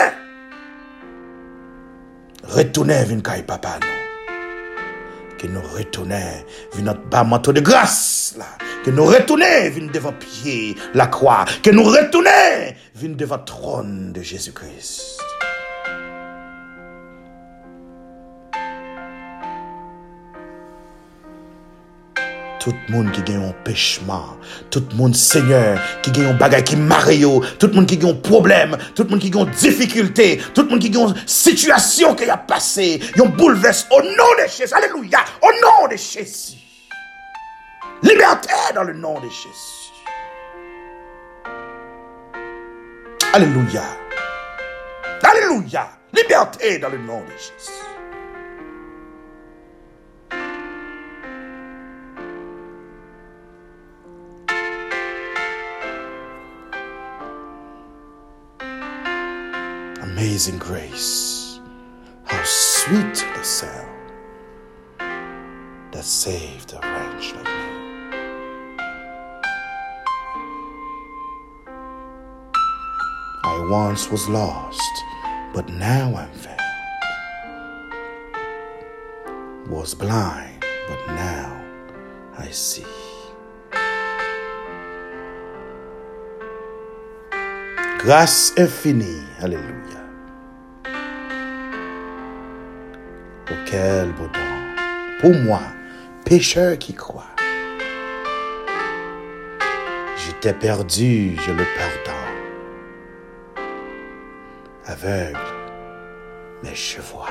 Retournez 2.44 3.04
vers 3.04 3.44
papa 3.46 3.80
nous. 3.82 5.38
Que 5.38 5.48
nous 5.48 5.62
retournions 5.62 6.16
vers 6.74 6.84
notre 6.84 7.02
bas 7.10 7.24
manteau 7.24 7.54
de 7.54 7.62
grâce. 7.62 8.36
Là. 8.38 8.46
Que 8.84 8.92
nous 8.92 9.06
retournions 9.06 9.46
vers 9.46 9.92
devant 9.92 10.14
pied 10.14 10.76
la 10.94 11.08
croix. 11.08 11.46
Que 11.62 11.72
nous 11.72 11.84
retournions 11.84 12.74
vers 12.96 13.16
devant 13.16 13.40
trône 13.40 14.14
de 14.14 14.22
Jésus-Christ. 14.22 15.20
Tout 22.68 22.76
le 22.90 22.96
monde 22.96 23.12
qui 23.14 23.22
gagne 23.22 23.46
un 23.48 23.54
péchement, 23.64 24.36
tout 24.70 24.84
le 24.92 24.98
monde 24.98 25.16
Seigneur 25.16 25.80
qui 26.02 26.12
gagne 26.12 26.26
un 26.26 26.34
bagage 26.34 26.66
qui 26.66 26.76
marie, 26.76 27.20
yo, 27.20 27.42
tout 27.58 27.68
le 27.68 27.74
monde 27.74 27.86
qui 27.86 27.96
gagne 27.96 28.12
un 28.12 28.16
problème, 28.16 28.78
tout 28.94 29.04
le 29.04 29.10
monde 29.10 29.20
qui 29.22 29.30
gagne 29.30 29.44
une 29.44 29.52
difficulté, 29.52 30.42
tout 30.54 30.64
le 30.64 30.68
monde 30.68 30.80
qui 30.80 30.90
gagne 30.90 31.04
une 31.04 31.16
situation 31.26 32.14
qui 32.14 32.30
a 32.30 32.36
passé, 32.36 33.00
un 33.18 33.26
bouleverse 33.26 33.88
au 33.90 34.02
nom 34.02 34.10
de 34.10 34.50
Jésus. 34.50 34.74
Alléluia, 34.74 35.20
au 35.42 35.48
nom 35.62 35.88
de 35.88 35.96
Jésus. 35.96 36.58
Liberté 38.04 38.54
dans 38.76 38.84
le 38.84 38.96
nom 38.96 39.18
de 39.22 39.30
Jésus. 39.30 39.94
Alléluia. 43.32 43.84
Alléluia. 45.24 45.88
Liberté 46.14 46.80
dans 46.80 46.90
le 46.90 46.98
nom 46.98 47.22
de 47.22 47.32
Jésus. 47.32 47.87
Amazing 60.18 60.58
grace. 60.58 61.60
How 62.24 62.44
sweet 62.44 63.24
the 63.36 63.44
sound 63.44 64.12
that 65.92 66.04
saved 66.04 66.74
a 66.74 66.80
wretch 66.80 67.36
like 67.36 67.46
me. 67.46 67.52
I 73.44 73.68
once 73.70 74.10
was 74.10 74.28
lost, 74.28 74.82
but 75.54 75.70
now 75.70 76.16
I'm 76.16 76.32
found. 76.32 76.62
Was 79.70 79.94
blind, 79.94 80.66
but 80.90 81.14
now 81.14 81.62
I 82.40 82.50
see. 82.50 82.88
Grâce 88.00 88.54
infinie, 88.58 89.24
Alléluia. 89.42 90.07
Oh, 93.50 93.54
quel 93.66 94.12
beau 94.12 94.28
don. 94.28 95.22
Pour 95.22 95.34
moi, 95.34 95.62
pécheur 96.26 96.78
qui 96.78 96.94
croit. 96.94 97.30
J'étais 100.18 100.54
perdu, 100.54 101.38
je 101.46 101.52
le 101.52 101.64
pardonne. 101.78 102.18
Aveugle, 104.86 105.40
mais 106.62 106.76
je 106.76 107.00
vois. 107.00 107.30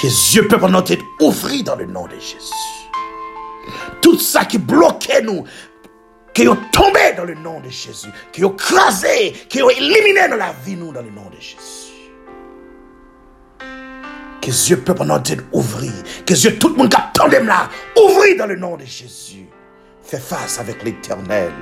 Que 0.00 0.06
Dieu 0.30 0.46
peut 0.46 0.58
pendant 0.58 0.82
tête 0.82 1.00
ouvrir 1.20 1.64
dans 1.64 1.76
le 1.76 1.86
nom 1.86 2.06
de 2.06 2.14
Jésus. 2.14 2.88
Tout 4.00 4.18
ça 4.18 4.44
qui 4.44 4.58
bloquait 4.58 5.22
nous, 5.22 5.44
qui 6.32 6.46
ont 6.46 6.58
tombé 6.72 7.12
dans 7.16 7.24
le 7.24 7.34
nom 7.34 7.58
de 7.60 7.68
Jésus, 7.68 8.10
qui 8.32 8.44
ont 8.44 8.50
crasé, 8.50 9.32
qui 9.48 9.62
ont 9.62 9.70
éliminé 9.70 10.28
dans 10.28 10.36
la 10.36 10.52
vie 10.64 10.76
nous 10.76 10.92
dans 10.92 11.02
le 11.02 11.10
nom 11.10 11.28
de 11.28 11.40
Jésus. 11.40 11.91
Que 14.42 14.50
Dieu 14.50 14.80
peut 14.80 14.94
pendant 14.94 15.20
tête 15.20 15.38
ouvrir, 15.52 15.92
que 16.26 16.34
Dieu 16.34 16.58
tout 16.58 16.70
le 16.70 16.74
monde 16.74 16.90
qui 16.90 16.96
attend 16.96 17.28
là, 17.28 17.70
ouvrir 17.96 18.36
dans 18.36 18.46
le 18.46 18.56
nom 18.56 18.76
de 18.76 18.84
Jésus. 18.84 19.46
Fais 20.02 20.18
face 20.18 20.58
avec 20.58 20.82
l'éternel. 20.82 21.52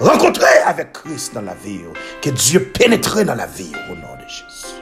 Rencontrer 0.00 0.58
avec 0.64 0.94
Christ 0.94 1.34
dans 1.34 1.42
la 1.42 1.54
vie. 1.54 1.80
Que 2.22 2.30
Dieu 2.30 2.72
pénètre 2.72 3.22
dans 3.24 3.34
la 3.34 3.46
vie 3.46 3.72
au 3.90 3.94
nom 3.94 4.16
de 4.16 4.26
Jésus. 4.26 4.74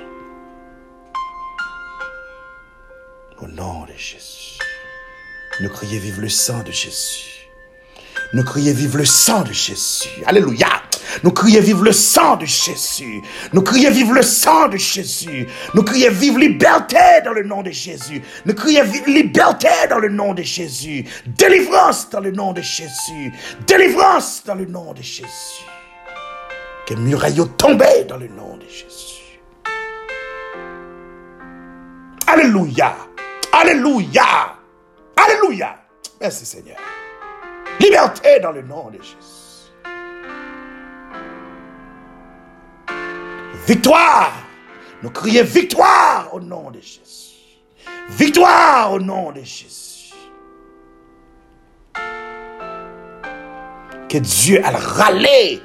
Au 3.42 3.48
nom 3.48 3.84
de 3.86 3.92
Jésus. 3.96 4.58
Nous 5.60 5.68
crions 5.68 6.00
vive 6.00 6.20
le 6.20 6.28
sang 6.28 6.62
de 6.62 6.70
Jésus. 6.70 7.50
Nous 8.32 8.44
crions 8.44 8.72
vive 8.72 8.96
le 8.96 9.04
sang 9.04 9.42
de 9.42 9.52
Jésus. 9.52 10.08
Alléluia. 10.24 10.68
Nous 11.22 11.30
crions 11.30 11.60
vive 11.60 11.82
le 11.82 11.92
sang 11.92 12.36
de 12.36 12.46
Jésus. 12.46 13.22
Nous 13.52 13.62
crions 13.62 13.90
vive 13.90 14.12
le 14.12 14.22
sang 14.22 14.68
de 14.68 14.76
Jésus. 14.76 15.46
Nous 15.74 15.82
crions 15.82 16.12
vive 16.12 16.38
liberté 16.38 16.98
dans 17.24 17.32
le 17.32 17.42
nom 17.42 17.62
de 17.62 17.70
Jésus. 17.70 18.22
Nous 18.44 18.54
crions 18.54 18.84
vive 18.84 19.06
liberté 19.06 19.68
dans 19.88 19.98
le 19.98 20.08
nom 20.08 20.34
de 20.34 20.42
Jésus. 20.42 21.04
Délivrance 21.26 22.08
dans 22.10 22.20
le 22.20 22.30
nom 22.30 22.52
de 22.52 22.62
Jésus. 22.62 23.32
Délivrance 23.66 24.42
dans 24.44 24.54
le 24.54 24.66
nom 24.66 24.92
de 24.92 25.02
Jésus. 25.02 25.64
Que 26.86 26.94
muraille 26.94 27.40
tombé 27.56 28.04
dans 28.08 28.16
le 28.16 28.28
nom 28.28 28.56
de 28.56 28.66
Jésus. 28.68 29.40
Alléluia. 32.26 32.96
Alléluia. 33.52 34.56
Alléluia. 35.16 35.76
Merci 36.20 36.46
Seigneur. 36.46 36.76
Liberté 37.80 38.40
dans 38.40 38.52
le 38.52 38.62
nom 38.62 38.90
de 38.90 38.98
Jésus. 38.98 39.47
Victoire. 43.68 44.32
Nous 45.02 45.10
crions 45.10 45.44
victoire 45.44 46.30
au 46.32 46.40
nom 46.40 46.70
de 46.70 46.80
Jésus. 46.80 47.36
Victoire 48.08 48.94
au 48.94 48.98
nom 48.98 49.30
de 49.30 49.42
Jésus. 49.42 50.14
Que 54.08 54.16
Dieu 54.16 54.64
a 54.64 54.70
râlé 54.70 55.62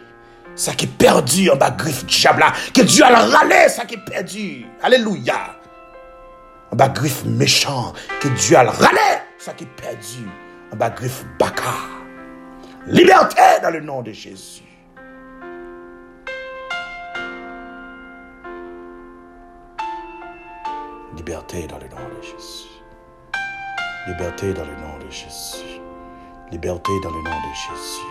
ça 0.53 0.73
qui 0.73 0.83
est 0.83 0.97
perdu 0.97 1.49
en 1.49 1.55
bas 1.55 1.71
griffe 1.71 2.05
diable 2.05 2.43
Que 2.73 2.81
Dieu 2.81 3.05
a 3.05 3.25
râlé 3.25 3.69
ça 3.69 3.85
qui 3.85 3.95
est 3.95 4.05
perdu. 4.05 4.65
Alléluia. 4.81 5.57
En 6.73 6.75
bas 6.75 6.89
griffe 6.89 7.23
méchant. 7.23 7.93
Que 8.19 8.27
Dieu 8.27 8.57
a 8.57 8.63
râlé 8.69 9.21
ça 9.37 9.53
qui 9.53 9.63
est 9.63 9.81
perdu. 9.81 10.27
En 10.73 10.75
bas 10.75 10.89
griffe 10.89 11.23
baka. 11.39 11.71
Liberté 12.85 13.61
dans 13.61 13.69
le 13.69 13.79
nom 13.79 14.01
de 14.01 14.11
Jésus. 14.11 14.72
Liberté 21.25 21.67
dans 21.67 21.77
le 21.77 21.87
nom 21.87 21.95
de 22.17 22.21
Jésus. 22.21 22.67
Liberté 24.09 24.53
dans 24.53 24.65
le 24.65 24.73
nom 24.73 24.99
de 24.99 25.09
Jésus. 25.09 25.79
Liberté 26.51 26.91
dans 27.01 27.11
le 27.11 27.23
nom 27.23 27.29
de 27.29 27.53
Jésus. 27.55 28.03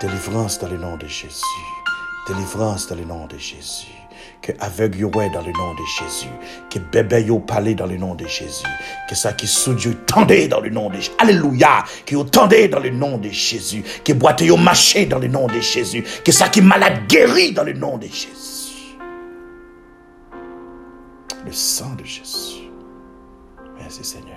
Délivrance 0.00 0.58
dans 0.58 0.66
le 0.66 0.76
nom 0.76 0.96
de 0.96 1.06
Jésus. 1.06 1.44
Délivrance 2.26 2.88
dans 2.88 2.96
le 2.96 3.04
nom 3.04 3.26
de 3.28 3.38
Jésus. 3.38 3.86
Que 4.42 4.50
aveugle 4.58 5.08
dans 5.12 5.42
le 5.42 5.52
nom 5.52 5.74
de 5.74 5.84
Jésus. 5.96 6.26
Que 6.68 6.80
bébé 6.80 7.22
yo 7.22 7.38
parler 7.38 7.76
dans 7.76 7.86
le 7.86 7.98
nom 7.98 8.16
de 8.16 8.26
Jésus. 8.26 8.66
Que 9.08 9.14
ça 9.14 9.32
qui 9.34 9.46
sous 9.46 9.74
Dieu 9.74 9.94
tendait 10.04 10.48
dans 10.48 10.58
le 10.58 10.70
nom 10.70 10.90
de 10.90 10.96
Jésus. 10.96 11.12
Alléluia. 11.20 11.84
Que 12.04 12.14
yo 12.14 12.24
tendait 12.24 12.66
dans 12.66 12.80
le 12.80 12.90
nom 12.90 13.16
de 13.16 13.28
Jésus. 13.28 13.84
Que 14.04 14.12
boite 14.12 14.40
yo 14.40 14.56
marché 14.56 15.06
dans 15.06 15.20
le 15.20 15.28
nom 15.28 15.46
de 15.46 15.60
Jésus. 15.60 16.02
Que 16.24 16.32
ça 16.32 16.48
qui 16.48 16.62
malade 16.62 17.06
guéri 17.06 17.52
dans 17.52 17.62
le 17.62 17.74
nom 17.74 17.96
de 17.96 18.08
Jésus. 18.08 18.63
Sang 21.54 21.94
de 21.94 22.04
Jésus. 22.04 22.68
Merci 23.78 24.02
Seigneur. 24.02 24.34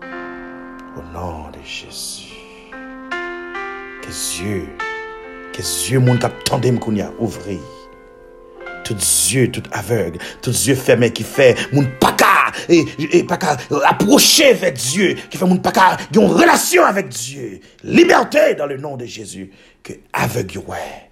Au 0.00 1.02
nom 1.12 1.50
de 1.50 1.62
Jésus. 1.62 2.32
Que 4.00 4.08
Dieu, 4.08 4.68
que 5.52 5.60
Dieu, 5.60 5.98
mon 5.98 6.16
cap 6.16 6.32
tendem 6.44 6.78
kounya, 6.78 7.12
ouvri. 7.18 7.60
Tout 8.84 8.94
yeux, 8.94 9.50
tout 9.50 9.62
aveugle, 9.70 10.18
tout 10.40 10.50
yeux 10.50 10.74
fermés 10.74 11.12
qui 11.12 11.24
fait 11.24 11.56
mon 11.74 11.84
paka 12.00 12.50
et, 12.70 12.82
et 12.98 13.24
paka 13.24 13.58
approcher 13.84 14.54
vers 14.54 14.72
Dieu, 14.72 15.14
qui 15.28 15.36
fait 15.36 15.44
mon 15.44 15.58
paka 15.58 15.98
qui 16.10 16.18
une 16.18 16.24
relation 16.24 16.86
avec 16.86 17.10
Dieu. 17.10 17.60
Liberté 17.84 18.54
dans 18.54 18.66
le 18.66 18.78
nom 18.78 18.96
de 18.96 19.04
Jésus. 19.04 19.52
Que 19.82 19.92
aveugle 20.14 20.60
ouais. 20.60 21.10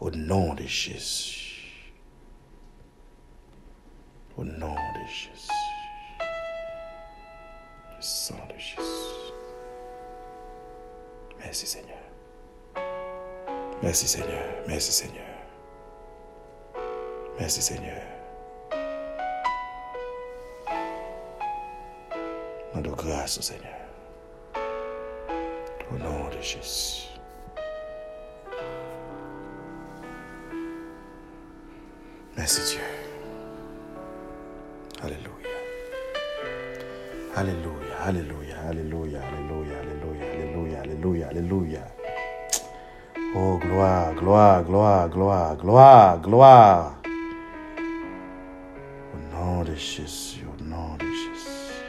Au 0.00 0.10
nom 0.10 0.54
de 0.54 0.62
Jésus. 0.66 1.45
Au 4.36 4.44
nom 4.44 4.74
de 4.74 5.06
Jésus. 5.06 5.48
Le 7.96 8.02
sang 8.02 8.34
de 8.52 8.58
Jésus. 8.58 9.32
Merci 11.38 11.66
Seigneur. 11.66 11.96
Merci 13.82 14.06
Seigneur. 14.06 14.44
Merci 14.68 14.92
Seigneur. 14.92 15.24
Merci 17.38 17.62
Seigneur. 17.62 18.02
Nous 22.74 22.82
de 22.82 22.90
grâce 22.90 23.38
au 23.38 23.42
Seigneur. 23.42 23.72
Au 25.90 25.98
nom 25.98 26.28
de 26.28 26.40
Jésus. 26.42 27.08
Merci 32.36 32.60
Dieu. 32.76 32.95
Alléluia, 37.36 37.96
Alléluia, 38.00 38.56
Alléluia, 38.66 39.20
Alléluia, 39.20 39.78
Alléluia, 39.80 40.30
Alléluia, 40.32 40.80
Alléluia, 40.80 41.28
Alléluia. 41.28 41.86
Oh, 43.34 43.58
gloire, 43.58 44.14
gloire, 44.14 44.64
gloire, 44.64 45.08
gloire, 45.10 45.56
gloire, 45.58 46.20
gloire. 46.22 47.02
Au 49.12 49.36
nom 49.36 49.64
de 49.64 49.74
Jésus, 49.74 50.46
au 50.46 50.64
nom 50.64 50.96
de 50.96 51.04
Jésus. 51.04 51.84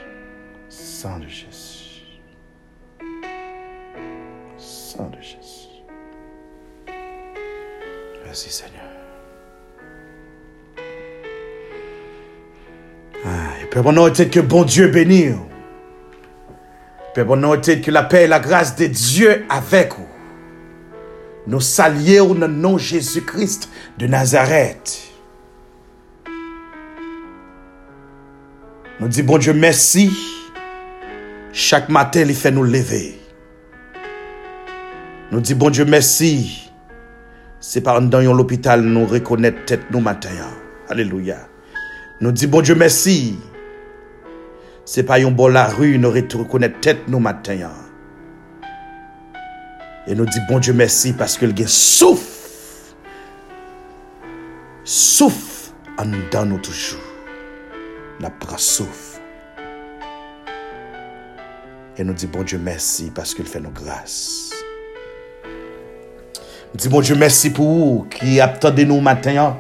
Sang 0.68 1.20
de 1.20 1.28
Jésus. 1.30 2.20
Sang 4.58 5.10
de 5.10 5.22
Jésus. 5.22 5.82
Merci 8.26 8.50
Seigneur. 8.52 8.87
Puis 13.71 13.82
bon 13.82 13.91
nom 13.91 14.10
que 14.12 14.39
bon 14.39 14.63
Dieu 14.63 14.88
bénisse. 14.88 15.36
Père 17.13 17.25
bon 17.25 17.36
nom 17.36 17.60
que 17.60 17.91
la 17.91 18.03
paix 18.03 18.25
et 18.25 18.27
la 18.27 18.39
grâce 18.39 18.75
de 18.75 18.86
Dieu 18.86 19.45
avec 19.49 19.93
vous. 19.95 20.08
Nous 21.47 21.62
saluons 21.62 22.34
le 22.34 22.47
nom 22.47 22.77
Jésus-Christ 22.77 23.69
de 23.97 24.08
Nazareth. 24.08 25.10
Nous 28.99 29.08
disons 29.08 29.25
bon 29.25 29.38
Dieu 29.38 29.53
merci. 29.53 30.12
Chaque 31.53 31.89
matin, 31.89 32.21
il 32.21 32.36
fait 32.36 32.51
nous 32.51 32.63
lever. 32.63 33.19
Nous 35.32 35.41
disons 35.41 35.58
bon 35.58 35.69
Dieu 35.69 35.86
merci. 35.86 36.69
C'est 37.60 37.82
par 37.82 38.01
dans 38.01 38.21
l'hôpital 38.34 38.82
nous 38.82 39.06
reconnaître 39.06 39.65
tête 39.65 39.89
nous 39.91 39.99
matin. 39.99 40.30
Alléluia. 40.89 41.47
Nous 42.21 42.32
disons 42.32 42.49
bon 42.49 42.62
Dieu 42.62 42.75
merci. 42.75 43.38
Se 44.88 45.04
pa 45.04 45.17
yon 45.19 45.36
bol 45.36 45.52
la 45.52 45.65
ru, 45.73 45.89
nou 46.00 46.15
rete 46.15 46.39
rekounet 46.39 46.78
tet 46.80 47.10
nou 47.12 47.19
maten 47.19 47.60
yan. 47.60 47.76
E 50.08 50.15
nou 50.15 50.23
di 50.23 50.39
bon 50.47 50.63
Diyo 50.63 50.71
mersi 50.80 51.12
paske 51.19 51.43
l 51.43 51.52
gen 51.58 51.67
souf. 51.67 52.23
Souf 54.88 55.73
an 56.00 56.15
dan 56.32 56.54
nou 56.54 56.63
toujou. 56.63 57.04
Na 58.23 58.32
pra 58.32 58.56
souf. 58.56 59.17
E 62.00 62.08
nou 62.08 62.15
di 62.15 62.32
bon 62.32 62.47
Diyo 62.47 62.62
mersi 62.63 63.10
paske 63.12 63.43
l 63.43 63.52
fè 63.52 63.60
nou 63.60 63.76
grase. 63.76 64.56
Di 66.71 66.88
bon 66.88 67.04
Diyo 67.04 67.19
mersi 67.19 67.52
pou 67.52 67.84
ou 67.84 68.02
ki 68.15 68.39
ap 68.39 68.62
tade 68.63 68.88
nou 68.88 69.04
maten 69.04 69.36
yan. 69.36 69.60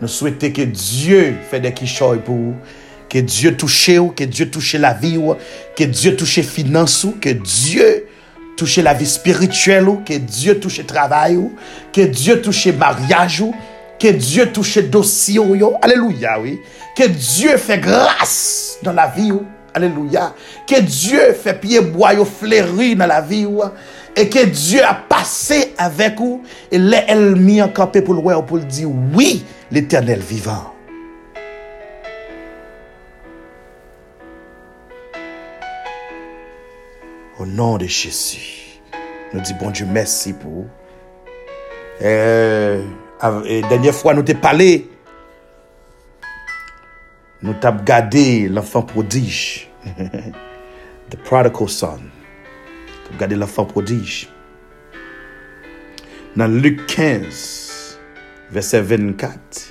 Nou 0.00 0.08
souwete 0.08 0.48
ke 0.56 0.64
Diyo 0.72 1.26
fè 1.52 1.60
de 1.60 1.76
kishoy 1.76 2.24
pou 2.24 2.54
ou. 2.54 2.76
Que 3.08 3.18
Dieu 3.18 3.56
touche 3.56 3.90
vous, 3.90 4.10
que 4.10 4.24
Dieu 4.24 4.50
touche 4.50 4.74
la 4.74 4.92
vie, 4.92 5.18
que 5.76 5.84
Dieu 5.84 6.14
touche 6.14 6.36
les 6.36 6.42
finances, 6.42 7.06
que 7.20 7.30
Dieu 7.30 8.06
touche 8.56 8.76
la 8.78 8.92
vie 8.92 9.06
spirituelle, 9.06 9.86
que 10.04 10.14
Dieu 10.14 10.60
touche 10.60 10.78
le 10.78 10.84
travail, 10.84 11.38
que 11.92 12.02
Dieu 12.02 12.42
touche 12.42 12.66
le 12.66 12.72
mariage, 12.72 13.44
que 13.98 14.08
Dieu 14.08 14.50
touche 14.52 14.76
le 14.76 14.82
dossier. 14.84 15.40
Alléluia, 15.80 16.38
oui. 16.40 16.60
Que 16.96 17.06
Dieu 17.08 17.56
fait 17.56 17.78
grâce 17.78 18.78
dans 18.82 18.92
la 18.92 19.06
vie. 19.08 19.32
Alléluia. 19.74 20.34
Que 20.66 20.80
Dieu 20.80 21.32
fait 21.32 21.60
pied 21.60 21.80
bois 21.80 22.12
fleuri 22.24 22.96
dans 22.96 23.06
la 23.06 23.20
vie. 23.20 23.46
Et 24.16 24.28
que 24.28 24.44
Dieu 24.44 24.84
a 24.84 24.94
passé 24.94 25.74
avec 25.78 26.18
vous. 26.18 26.42
Et 26.70 26.76
elle 27.08 27.36
mis 27.36 27.62
en 27.62 27.68
campé 27.68 28.02
pour 28.02 28.14
le 28.14 28.20
pour 28.44 28.58
dire 28.58 28.88
oui, 29.14 29.44
l'éternel 29.70 30.20
vivant. 30.20 30.77
Au 37.38 37.46
nom 37.46 37.78
de 37.78 37.86
Jésus. 37.86 38.80
Nou 39.32 39.42
di 39.44 39.54
bon 39.60 39.70
Dieu 39.70 39.86
mersi 39.86 40.32
pou. 40.34 40.64
Euh, 42.02 42.80
Denye 43.68 43.92
fwa 43.94 44.14
nou 44.16 44.26
te 44.26 44.34
pale. 44.38 44.70
Nou 47.44 47.54
tap 47.62 47.84
gade 47.86 48.48
l'enfant 48.50 48.88
prodige. 48.88 49.68
The 51.12 51.20
prodigal 51.28 51.70
son. 51.70 52.08
Tap 53.04 53.20
gade 53.20 53.38
l'enfant 53.38 53.68
prodige. 53.70 54.26
Nan 56.38 56.58
Luke 56.62 56.86
15, 56.90 57.98
verset 58.50 58.82
24. 58.82 59.68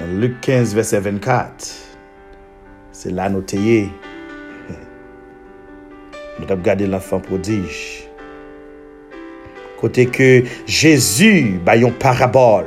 Nan 0.00 0.18
Luke 0.20 0.42
15, 0.42 0.74
verset 0.74 1.00
24. 1.06 1.70
Se 2.96 3.14
la 3.14 3.30
nou 3.30 3.46
teye. 3.46 3.86
Nous 6.38 6.44
avons 6.44 6.56
regardé 6.56 6.86
l'enfant 6.86 7.20
prodige. 7.20 8.06
Côté 9.80 10.06
que 10.06 10.42
Jésus, 10.66 11.60
bah, 11.64 11.76
une 11.76 11.92
parabole 11.92 12.66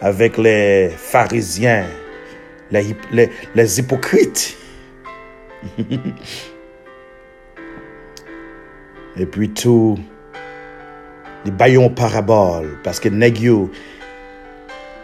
avec 0.00 0.38
les 0.38 0.90
pharisiens, 0.90 1.86
les, 2.70 3.78
hypocrites. 3.78 4.56
Et 9.16 9.26
puis 9.26 9.50
tout, 9.50 9.98
les 11.44 11.50
baillons 11.50 11.90
parabole, 11.90 12.78
parce 12.84 13.00
que 13.00 13.08
yo, 13.08 13.68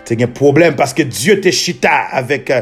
t'as 0.04 0.14
un 0.22 0.28
problème, 0.28 0.76
parce 0.76 0.94
que 0.94 1.02
Dieu 1.02 1.40
te 1.40 1.50
chita 1.50 1.90
avec 2.12 2.52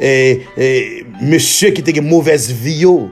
eh, 0.00 0.44
eh, 0.56 1.04
Monsye 1.20 1.72
ki 1.74 1.84
te 1.84 1.94
gen 1.94 2.06
mouvez 2.08 2.50
viyo 2.50 3.10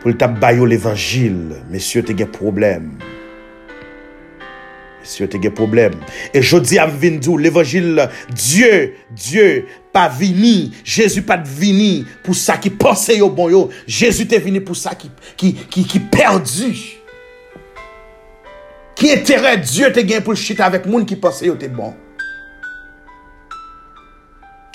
Pou 0.00 0.12
l 0.12 0.16
tap 0.18 0.38
bayo 0.42 0.66
l 0.66 0.74
evanjil 0.76 1.36
Monsye 1.70 2.02
te 2.06 2.16
gen 2.16 2.30
problem 2.34 2.88
Monsye 5.00 5.28
te 5.30 5.40
gen 5.42 5.54
problem 5.56 5.98
E 6.32 6.42
jodi 6.42 6.80
am 6.82 6.94
vin 6.98 7.20
djou 7.20 7.38
l 7.38 7.50
evanjil 7.50 8.02
Diyo, 8.32 8.72
Diyo 9.14 9.48
pa 9.94 10.06
vini, 10.12 10.72
Jezu 10.82 11.22
pa 11.26 11.38
vini 11.38 12.04
Pou 12.26 12.36
sa 12.36 12.58
ki 12.60 12.74
pense 12.74 13.14
yo 13.16 13.30
bon 13.32 13.52
yo 13.52 13.66
Jezu 13.86 14.26
te 14.28 14.40
vini 14.42 14.62
pou 14.64 14.78
sa 14.78 14.96
ki, 14.98 15.12
ki, 15.38 15.52
ki, 15.70 15.86
ki 15.86 16.02
perdi 16.12 16.72
Ki 18.96 19.12
etere 19.12 19.58
Diyo 19.62 19.92
te 19.94 20.02
gen 20.08 20.24
pou 20.26 20.38
chita 20.38 20.66
Avèk 20.66 20.90
moun 20.90 21.06
ki 21.06 21.18
pense 21.20 21.46
yo 21.46 21.54
te 21.60 21.68
bon. 21.70 21.94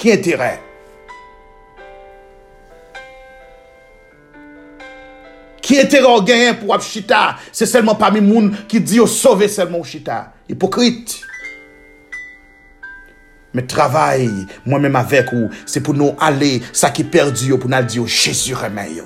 Ki 0.01 0.09
entere? 0.09 0.55
Ki 5.61 5.77
entere 5.77 6.09
ou 6.09 6.23
genyen 6.25 6.57
pou 6.57 6.73
ap 6.73 6.81
chita? 6.81 7.35
Se 7.53 7.67
selman 7.69 7.99
pa 7.99 8.09
mi 8.13 8.23
moun 8.25 8.49
ki 8.71 8.81
di 8.81 8.97
yo 8.97 9.05
sove 9.05 9.45
selman 9.51 9.83
ou 9.83 9.85
chita. 9.85 10.31
Hipokrit. 10.49 11.19
Me 13.53 13.61
travay, 13.67 14.25
mwen 14.65 14.87
menm 14.87 14.97
avek 14.97 15.29
ou, 15.35 15.51
se 15.67 15.83
pou 15.83 15.93
nou 15.93 16.15
ale 16.23 16.61
sa 16.71 16.89
ki 16.95 17.03
perdi 17.11 17.51
yo 17.51 17.59
pou 17.59 17.69
nan 17.69 17.85
di 17.85 17.99
yo 17.99 18.07
jesu 18.07 18.55
remen 18.57 18.95
yo. 18.95 19.05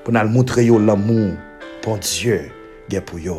Pou 0.00 0.16
nan 0.16 0.32
moutre 0.32 0.64
yo 0.64 0.80
l'amou 0.80 1.36
pon 1.84 2.00
Diyo 2.00 2.42
gen 2.90 3.04
pou 3.04 3.20
yo. 3.20 3.38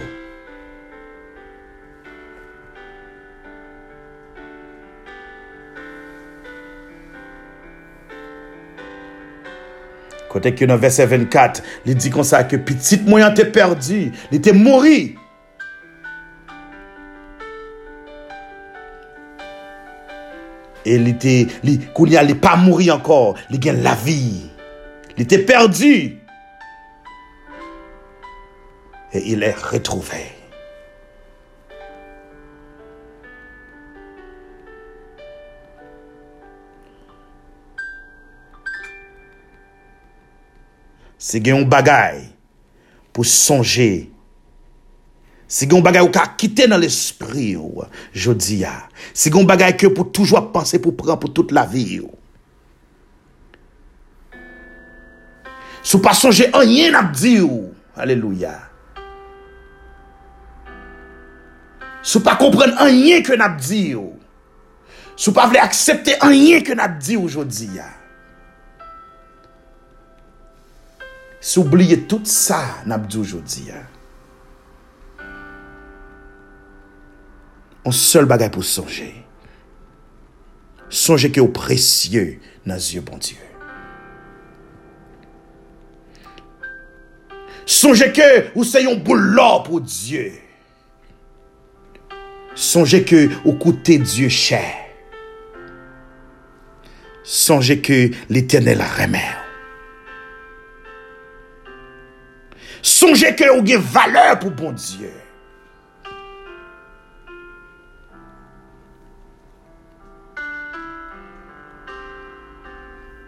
Kote 10.32 10.54
ki 10.56 10.68
nan 10.70 10.80
verset 10.80 11.10
24, 11.12 11.60
li 11.88 11.96
di 11.98 12.12
konsa 12.14 12.46
ke 12.48 12.62
pitit 12.64 13.04
mwen 13.08 13.26
an 13.28 13.36
te 13.36 13.44
perdi, 13.52 14.06
li 14.32 14.40
te 14.40 14.56
mori. 14.56 15.02
E 20.82 20.98
li 20.98 21.14
te, 21.22 21.36
li 21.68 21.78
kounya 21.94 22.24
li 22.26 22.38
pa 22.40 22.56
mori 22.58 22.88
ankor, 22.94 23.36
li 23.52 23.60
gen 23.62 23.84
la 23.84 23.98
vi. 24.06 24.22
Li 25.20 25.28
te 25.28 25.44
perdi. 25.44 25.96
E 29.12 29.20
il 29.34 29.44
e 29.44 29.56
retrouvé. 29.72 30.41
Se 41.22 41.38
gen 41.38 41.60
yon 41.60 41.68
bagay 41.70 42.24
pou 43.14 43.28
sonje. 43.28 44.08
Se 45.46 45.68
gen 45.68 45.78
yon 45.78 45.86
bagay 45.86 46.02
ou 46.02 46.10
ka 46.14 46.24
kite 46.34 46.66
nan 46.72 46.82
l'esprit 46.82 47.54
ou, 47.60 47.86
jodi 48.10 48.64
ya. 48.64 48.74
Se 49.14 49.30
gen 49.30 49.44
yon 49.44 49.52
bagay 49.52 49.76
ke 49.78 49.92
pou 49.94 50.10
toujwa 50.10 50.48
panse 50.56 50.82
pou 50.82 50.98
pran 50.98 51.22
pou 51.22 51.30
tout 51.30 51.54
la 51.54 51.68
vi 51.70 52.02
ou. 52.02 52.18
Sou 55.82 56.02
pa 56.02 56.16
sonje 56.18 56.50
anyen 56.58 56.98
ap 56.98 57.14
di 57.14 57.38
ou. 57.46 57.70
Aleluya. 58.02 58.56
Sou 62.02 62.26
pa 62.26 62.34
kompren 62.42 62.74
anyen 62.82 63.22
ke 63.26 63.38
nap 63.38 63.62
di 63.62 63.92
ou. 63.94 64.16
Sou 65.14 65.38
pa 65.38 65.46
vle 65.50 65.62
aksepte 65.62 66.18
anyen 66.26 66.66
ke 66.66 66.74
nap 66.78 66.98
di 67.02 67.18
ou 67.20 67.30
jodi 67.30 67.70
ya. 67.78 68.01
Soubliye 71.42 72.04
tout 72.06 72.22
sa 72.30 72.62
nabdou 72.86 73.26
jodi 73.26 73.66
ya. 73.72 73.82
On 77.82 77.90
sol 77.92 78.28
bagay 78.30 78.52
pou 78.54 78.62
sonje. 78.62 79.10
Sonje 80.92 81.32
ki 81.34 81.42
ou 81.42 81.50
presye 81.50 82.38
nan 82.70 82.78
zye 82.78 83.02
bon 83.02 83.18
Diyo. 83.18 83.42
Sonje 87.66 88.12
ke 88.14 88.30
ou 88.54 88.68
se 88.68 88.86
yon 88.86 89.02
boulop 89.02 89.74
ou 89.74 89.82
Diyo. 89.82 90.30
Sonje 92.54 93.02
ke 93.02 93.26
ou 93.42 93.58
koute 93.58 93.98
Diyo 93.98 94.30
chè. 94.30 94.62
Sonje 97.26 97.82
ke 97.82 98.12
l'Eternel 98.30 98.86
remè. 99.00 99.41
Sonje 102.82 103.30
ke 103.38 103.50
ou 103.54 103.62
gen 103.66 103.82
valeur 103.94 104.40
pou 104.42 104.50
bon 104.50 104.74
Diyo. 104.74 105.12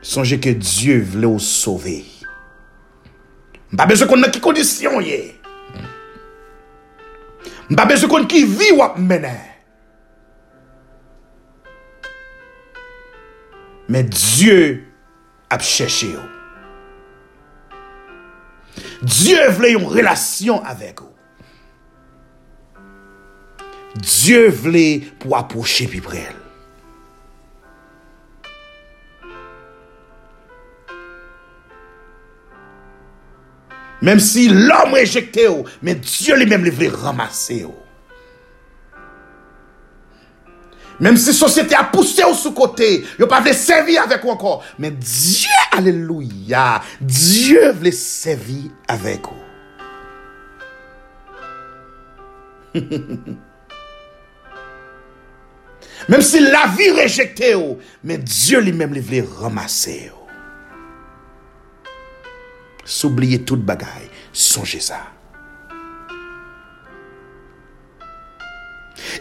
Sonje 0.03 0.39
ke 0.41 0.55
Diyo 0.57 0.97
vle 1.13 1.29
ou 1.29 1.41
sove. 1.41 2.01
Mba 3.73 3.87
bezè 3.89 4.09
kon 4.09 4.21
nan 4.21 4.33
ki 4.33 4.41
kondisyon 4.43 5.01
ye. 5.05 5.21
Mba 7.69 7.87
bezè 7.89 8.09
kon 8.09 8.25
ki 8.29 8.43
vi 8.57 8.73
wap 8.77 8.97
menè. 9.01 9.37
Men 13.93 14.09
Diyo 14.09 14.79
ap 15.53 15.61
chèche 15.61 16.09
yo. 16.15 16.25
Diyo 19.03 19.49
vle 19.57 19.73
yon 19.75 19.89
relasyon 19.91 20.63
avek 20.69 21.03
ou. 21.03 21.11
Diyo 23.99 24.47
vle 24.63 24.87
pou 25.21 25.37
aposhe 25.37 25.89
pi 25.91 26.01
prel. 26.03 26.39
Mem 34.03 34.19
si 34.19 34.49
l'om 34.51 34.97
rejekte 34.97 35.47
ou, 35.47 35.63
men 35.85 36.01
Diyo 36.03 36.35
li 36.39 36.49
mem 36.49 36.65
li 36.65 36.73
vle 36.75 36.89
ramase 36.91 37.61
ou. 37.67 37.82
Même 41.03 41.17
si 41.17 41.27
la 41.27 41.33
société 41.33 41.75
a 41.75 41.83
poussé 41.83 42.23
au 42.23 42.33
sous-côté, 42.33 43.03
il 43.19 43.27
pas 43.27 43.41
voulu 43.41 43.53
servir 43.53 44.03
avec 44.03 44.23
vous 44.23 44.29
encore. 44.29 44.63
Mais 44.79 44.89
Dieu, 44.89 45.49
alléluia, 45.73 46.81
Dieu 47.01 47.73
voulait 47.73 47.91
servir 47.91 48.71
avec 48.87 49.19
vous. 49.27 49.35
Même 56.09 56.21
si 56.21 56.39
la 56.39 56.67
vie 56.67 56.91
rejetait, 56.91 57.53
vous, 57.53 57.79
mais 58.01 58.17
Dieu 58.17 58.61
lui-même 58.61 58.97
voulait 58.97 59.27
ramasser. 59.39 60.09
vous. 60.09 60.23
S'oublier 62.85 63.43
toute 63.43 63.65
bagaille, 63.65 64.09
songez 64.31 64.79
ça. 64.79 65.12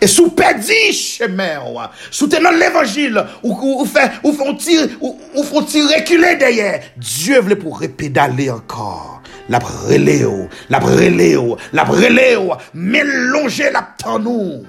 Et 0.01 0.07
sous 0.07 0.31
pédit 0.31 0.93
chez 0.93 1.25
eh 1.25 1.29
moi, 1.29 1.85
ah. 1.85 1.93
sous 2.11 2.27
tenant 2.27 2.51
l'évangile, 2.51 3.25
ou, 3.43 3.53
ou, 3.53 3.83
ou, 3.83 3.85
fait, 3.87 4.11
ou 4.23 4.33
font 4.33 4.55
tirer, 4.55 4.91
ou, 5.01 5.19
ou 5.35 5.43
font 5.43 5.63
tirer 5.63 5.97
reculer 5.97 6.37
derrière. 6.37 6.81
Dieu 6.97 7.41
voulait 7.41 7.57
pour 7.57 7.79
répédaler 7.79 8.51
encore. 8.51 9.23
La 9.49 9.59
reléo, 9.59 10.49
la 10.71 10.79
reléo, 10.79 11.57
la 11.73 11.85
reléo, 11.85 12.53
mélanger 12.75 13.71
la 13.71 13.89
tanou. 13.99 14.65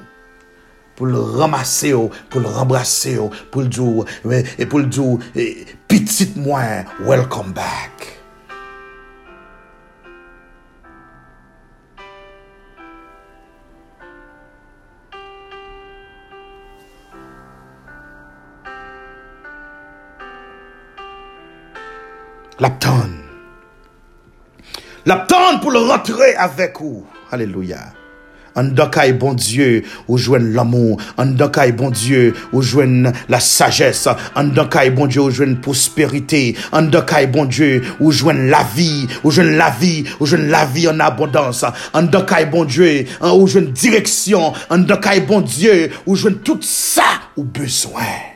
Pour 0.96 1.08
le 1.08 1.20
ramasser, 1.20 1.94
pour 2.30 2.42
le 2.42 2.48
rembrasser, 2.48 3.18
pour 3.52 3.62
le 3.62 3.68
dire, 3.68 4.06
eh, 4.32 4.44
et 4.60 4.66
pour 4.66 4.80
le 4.80 4.86
dire, 4.86 5.18
eh, 5.36 5.66
petite 5.88 6.36
moi, 6.36 6.62
welcome 7.00 7.52
back. 7.52 8.23
L'apton. 22.60 23.10
L'apton 25.08 25.60
pour 25.60 25.72
le 25.72 25.80
rentrer 25.80 26.36
avec 26.36 26.80
vous. 26.80 27.04
Alléluia. 27.32 27.80
En 28.56 28.66
bon 28.66 29.34
Dieu, 29.34 29.84
ou 30.08 30.20
joigne 30.20 30.54
l'amour. 30.54 31.02
En 31.18 31.26
bon 31.26 31.90
Dieu, 31.90 32.36
ou 32.52 32.62
joigne 32.62 33.12
la 33.28 33.40
sagesse. 33.40 34.08
En 34.36 34.44
bon 34.44 35.08
Dieu, 35.08 35.22
ou 35.22 35.32
joigne 35.32 35.56
prospérité. 35.56 36.56
En 36.72 36.84
bon 36.84 37.46
Dieu, 37.46 37.82
ou 38.00 38.12
joigne 38.12 38.50
la 38.50 38.64
vie. 38.76 39.08
Ou 39.24 39.32
joigne 39.32 39.58
la 39.58 39.72
vie, 39.72 40.04
ou 40.20 40.28
joigne 40.28 40.50
la 40.50 40.66
vie 40.66 40.88
en 40.88 41.00
abondance. 41.00 41.66
En 41.94 42.04
bon 42.04 42.66
Dieu, 42.66 43.06
ou 43.22 43.48
joigne 43.48 43.72
direction. 43.72 44.54
En 44.70 44.78
bon 44.78 45.42
Dieu, 45.42 45.90
ou 46.06 46.16
joigne 46.16 46.36
tout 46.36 46.60
ça 46.62 47.04
ou 47.36 47.44
besoin. 47.44 48.33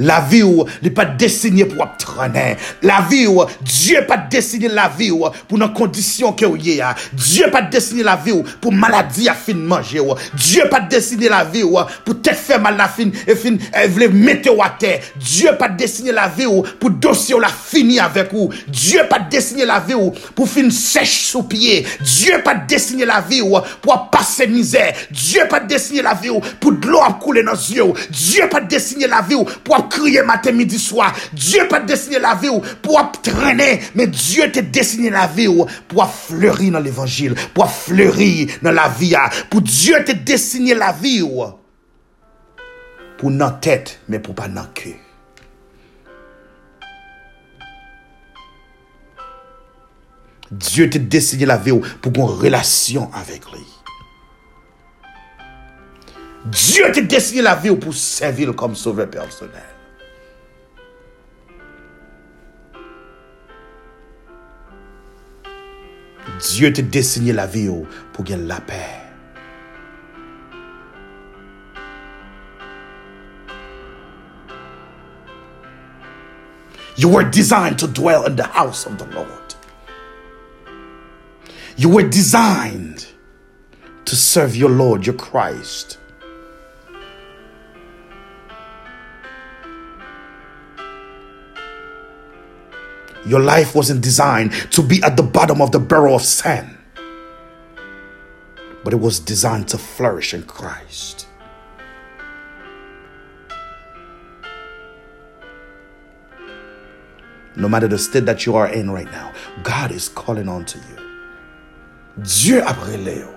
La 0.00 0.20
vi 0.24 0.42
ou 0.46 0.66
li 0.80 0.92
pa 0.94 1.04
desinye 1.20 1.66
pou 1.68 1.84
ap 1.84 1.98
trane. 2.00 2.54
La 2.86 3.02
vi 3.08 3.26
ou, 3.28 3.44
Diyo 3.60 4.02
pa 4.08 4.16
desinye 4.32 4.70
la 4.72 4.88
vi 4.88 5.10
ou 5.12 5.28
pou 5.48 5.60
nan 5.60 5.72
kondisyon 5.76 6.34
ke 6.38 6.48
ou 6.48 6.58
ye 6.60 6.78
a. 6.84 6.92
Diyo 7.12 7.50
pa 7.52 7.62
desinye 7.72 8.04
la 8.06 8.16
vi 8.20 8.32
ou 8.34 8.44
pou 8.62 8.72
maladi 8.72 9.28
a 9.30 9.34
fin 9.36 9.60
manje 9.68 10.00
ou. 10.00 10.16
Diyo 10.36 10.66
pa 10.72 10.80
desinye 10.90 11.30
la 11.32 11.42
vi 11.44 11.64
ou 11.66 11.82
pou 12.06 12.16
tek 12.24 12.38
fe 12.38 12.58
mal 12.62 12.78
na 12.78 12.88
fin 12.90 13.12
e 13.26 13.36
fin 13.38 13.58
e 13.60 13.86
vle 13.92 14.08
mete 14.12 14.50
ou 14.52 14.64
a 14.64 14.70
te. 14.80 14.96
Diyo 15.20 15.54
pa 15.60 15.68
desinye 15.68 16.14
la 16.16 16.28
vi 16.32 16.48
ou 16.48 16.64
pou 16.80 16.92
dosye 16.92 17.36
ou 17.36 17.42
la 17.42 17.52
fini 17.52 18.00
avek 18.02 18.32
ou. 18.36 18.48
Diyo 18.70 19.04
pa 19.10 19.20
desinye 19.32 19.68
la 19.68 19.80
vi 19.84 19.98
ou 19.98 20.14
pou 20.36 20.48
fin 20.48 20.70
sech 20.74 21.12
sou 21.30 21.44
piye. 21.50 21.82
Diyo 22.00 22.40
pa 22.46 22.56
desinye 22.70 23.08
la 23.08 23.20
vi 23.24 23.42
ou 23.44 23.60
pou 23.84 23.94
ap 23.94 24.08
pase 24.14 24.48
mizè. 24.50 24.86
Diyo 25.12 25.46
pa 25.50 25.60
desinye 25.60 26.04
la 26.06 26.16
vi 26.16 26.32
ou 26.32 26.40
pou 26.62 26.72
dlo 26.72 27.04
ap 27.04 27.20
koule 27.22 27.44
nan 27.46 27.58
zye 27.60 27.84
ou. 27.84 27.96
Diyo 28.08 28.48
pa 28.52 28.62
desinye 28.64 29.10
la 29.10 29.22
vi 29.26 29.36
ou 29.38 29.48
pou 29.66 29.76
ap 29.76 29.89
crier 29.90 30.22
matin, 30.22 30.52
midi, 30.52 30.78
soir. 30.78 31.14
Dieu 31.32 31.68
pas 31.68 31.80
dessiné 31.80 32.18
la 32.18 32.34
vie 32.34 32.48
pour 32.80 33.12
traîner, 33.22 33.80
mais 33.94 34.06
Dieu 34.06 34.50
t'a 34.50 34.62
dessiné 34.62 35.10
la 35.10 35.26
vie 35.26 35.48
pour 35.88 36.08
fleurir 36.10 36.72
dans 36.72 36.80
l'évangile, 36.80 37.34
pour 37.52 37.70
fleurir 37.70 38.48
dans 38.62 38.72
la 38.72 38.88
vie. 38.88 39.14
Pour 39.50 39.60
Dieu 39.60 40.02
t'a 40.04 40.14
dessiné 40.14 40.74
la 40.74 40.92
vie 40.92 41.22
pour 43.18 43.30
notre 43.30 43.60
tête, 43.60 44.00
mais 44.08 44.18
pour 44.18 44.34
pas 44.34 44.48
notre 44.48 44.72
cœur. 44.72 44.94
Dieu 50.50 50.90
t'a 50.90 50.98
dessiné 50.98 51.46
la 51.46 51.56
vie 51.56 51.78
pour 52.02 52.12
une 52.16 52.22
relation 52.22 53.10
avec 53.12 53.44
lui. 53.52 53.64
Dieu 56.46 56.90
t'a 56.92 57.02
dessiné 57.02 57.42
la 57.42 57.54
vie 57.54 57.74
pour 57.76 57.94
servir 57.94 58.54
comme 58.56 58.74
sauveur 58.74 59.08
personnel. 59.08 59.69
Dessiné 66.40 67.32
la 67.32 67.46
oh, 67.68 67.86
gagner 68.22 68.46
la. 68.46 68.60
You 76.96 77.08
were 77.08 77.24
designed 77.24 77.78
to 77.78 77.86
dwell 77.86 78.26
in 78.26 78.36
the 78.36 78.44
house 78.44 78.86
of 78.86 78.98
the 78.98 79.06
Lord. 79.06 79.54
You 81.76 81.88
were 81.88 82.06
designed 82.06 83.06
to 84.04 84.16
serve 84.16 84.56
your 84.56 84.70
Lord, 84.70 85.06
your 85.06 85.14
Christ. 85.14 85.99
Your 93.30 93.38
life 93.38 93.76
wasn't 93.76 94.02
designed 94.02 94.50
to 94.72 94.82
be 94.82 95.00
at 95.04 95.16
the 95.16 95.22
bottom 95.22 95.62
of 95.62 95.70
the 95.70 95.78
barrel 95.78 96.16
of 96.16 96.22
sand, 96.22 96.76
but 98.82 98.92
it 98.92 98.96
was 98.96 99.20
designed 99.20 99.68
to 99.68 99.78
flourish 99.78 100.34
in 100.34 100.42
Christ. 100.42 101.28
No 107.54 107.68
matter 107.68 107.86
the 107.86 107.98
state 107.98 108.26
that 108.26 108.46
you 108.46 108.56
are 108.56 108.66
in 108.66 108.90
right 108.90 109.10
now, 109.12 109.32
God 109.62 109.92
is 109.92 110.08
calling 110.08 110.48
on 110.48 110.64
to 110.64 110.78
you. 110.78 112.24
Dieu 112.24 112.58
a 112.58 112.72
brûlé. 112.72 113.28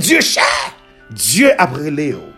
Dieu 0.00 0.20
cher. 0.20 0.44
Dieu 1.12 1.50
a 1.58 1.66
brûlé. 1.66 2.35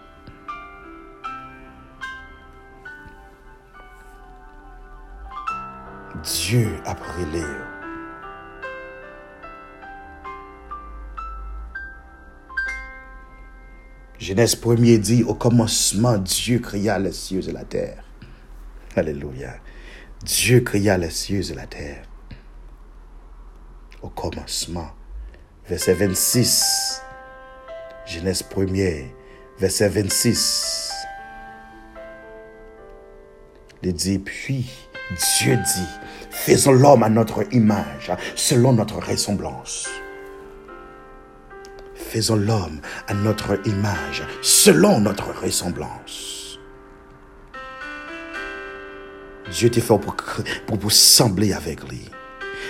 Dieu 6.28 6.68
a 6.84 6.92
brûlé. 6.92 7.42
Genèse 14.18 14.56
1er 14.56 14.98
dit, 14.98 15.22
au 15.22 15.34
commencement, 15.34 16.18
Dieu 16.18 16.58
créa 16.58 16.98
les 16.98 17.12
cieux 17.12 17.48
et 17.48 17.52
la 17.52 17.64
terre. 17.64 18.04
Alléluia. 18.94 19.54
Dieu 20.22 20.60
créa 20.60 20.98
les 20.98 21.10
cieux 21.10 21.50
et 21.50 21.54
la 21.54 21.66
terre. 21.66 22.04
Au 24.02 24.10
commencement. 24.10 24.90
Verset 25.66 25.94
26. 25.94 27.00
Genèse 28.04 28.42
1er, 28.42 29.06
verset 29.58 29.88
26. 29.88 30.90
Il 33.82 33.94
dit, 33.94 34.18
puis 34.18 34.70
Dieu 35.40 35.56
dit, 35.56 35.88
faisons 36.44 36.72
l'homme 36.72 37.02
à 37.02 37.08
notre 37.08 37.44
image, 37.52 38.12
selon 38.34 38.72
notre 38.72 38.96
ressemblance. 38.96 39.88
Faisons 41.94 42.36
l'homme 42.36 42.80
à 43.06 43.14
notre 43.14 43.58
image, 43.66 44.22
selon 44.40 45.00
notre 45.00 45.30
ressemblance. 45.42 46.58
Dieu 49.50 49.70
t'a 49.70 49.80
fait 49.80 49.98
pour, 49.98 50.16
pour, 50.66 50.78
pour 50.78 50.92
sembler 50.92 51.52
avec 51.52 51.86
lui. 51.88 52.08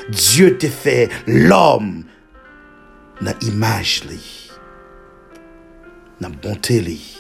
Dieu 0.09 0.57
t'a 0.59 0.71
fait 0.71 1.09
l'homme 1.27 2.05
dans 3.21 3.35
l'image 3.43 4.05
lui. 4.09 4.51
Dans 6.21 6.31
bonté 6.31 6.81
lui. 6.81 7.17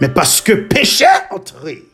Mais 0.00 0.08
parce 0.08 0.40
que 0.40 0.52
péché 0.52 1.06
entré, 1.30 1.86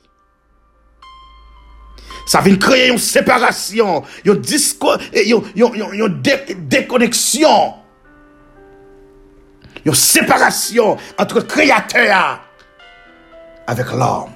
ça 2.26 2.40
vient 2.40 2.56
créer 2.56 2.88
une 2.88 2.98
séparation, 2.98 4.02
une, 4.24 4.40
disco, 4.40 4.92
une, 5.12 5.42
une, 5.54 5.84
une 5.92 6.22
déconnexion, 6.68 7.74
une 9.84 9.94
séparation 9.94 10.96
entre 11.18 11.36
le 11.36 11.42
créateur 11.42 12.40
avec 13.66 13.86
l'homme. 13.92 14.30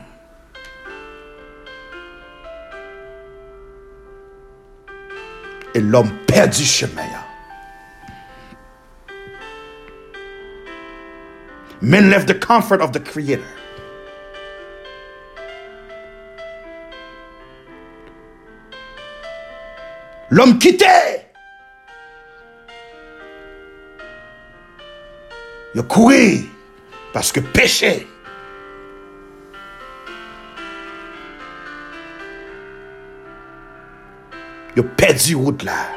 Et 5.74 5.80
l'homme 5.80 6.10
perd 6.26 6.54
du 6.54 6.64
chemin. 6.64 7.02
Men 11.82 12.08
left 12.08 12.26
the 12.26 12.34
comfort 12.34 12.80
of 12.80 12.92
the 12.92 13.00
Creator. 13.00 13.44
L'homme 20.30 20.58
quitté. 20.58 20.86
Il 25.74 25.80
a 25.80 25.82
couru 25.82 26.46
parce 27.12 27.32
que 27.32 27.40
péché. 27.40 28.06
Il 34.76 34.82
perdu 34.82 35.34
route 35.34 35.62
là. 35.62 35.88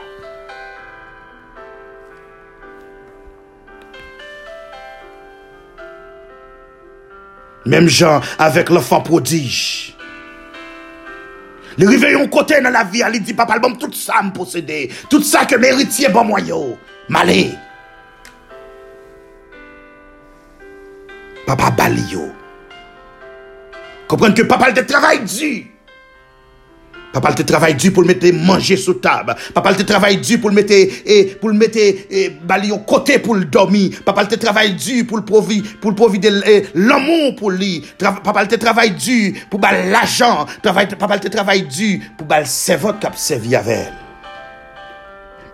Même 7.66 7.90
Jean 7.90 8.22
avec 8.38 8.70
l'enfant 8.70 9.02
prodige. 9.02 9.99
Le 11.80 11.88
réveillon 11.88 12.28
côté 12.28 12.60
dans 12.60 12.72
la 12.72 12.84
vie, 12.84 13.02
elle 13.02 13.22
dit 13.22 13.34
papa, 13.34 13.58
bon 13.58 13.74
tout 13.76 13.94
ça 13.94 14.22
me 14.22 14.32
posséder, 14.32 14.92
tout 15.10 15.24
ça 15.24 15.46
que 15.46 15.56
l'héritier 15.56 16.10
bon 16.10 16.26
moi 16.26 16.42
yo. 16.42 16.78
Malé. 17.08 17.52
Papa 21.48 21.72
bali 21.72 22.04
yo. 22.12 22.34
Comprendre 24.10 24.36
que 24.36 24.42
papa 24.42 24.72
le 24.72 24.86
travail 24.86 25.22
dur. 25.22 25.64
Papa 27.20 27.34
te 27.36 27.44
travay 27.44 27.74
di 27.76 27.90
pou 27.92 28.08
mette 28.08 28.30
manje 28.32 28.78
sou 28.80 28.96
tab. 29.04 29.34
Papa 29.52 29.74
te 29.76 29.84
travay 29.88 30.16
di 30.24 30.38
pou 30.40 30.56
mette 30.56 30.78
eh, 31.04 31.34
pou 31.42 31.52
mette 31.52 31.84
eh, 32.08 32.30
bali 32.48 32.72
yon 32.72 32.86
kote 32.88 33.18
pou 33.20 33.36
l'domi. 33.36 33.90
Papa 34.08 34.24
te 34.30 34.40
travay 34.40 34.72
di 34.78 35.02
pou 35.04 35.20
l'provi 35.20 35.60
pou 35.82 35.92
l'provi 35.92 36.22
de 36.24 36.32
eh, 36.48 36.70
l'amou 36.80 37.34
pou 37.36 37.52
li. 37.52 37.82
Papa 38.00 38.46
te 38.48 38.60
travay 38.62 38.94
di 38.96 39.34
pou 39.52 39.60
bal 39.60 39.90
l'ajan. 39.92 40.48
Papa 40.64 41.20
te 41.20 41.34
travay 41.34 41.66
di 41.68 41.98
pou 42.16 42.30
bal 42.30 42.48
sevot 42.48 43.04
kap 43.04 43.20
sevi 43.20 43.60
avel. 43.60 43.92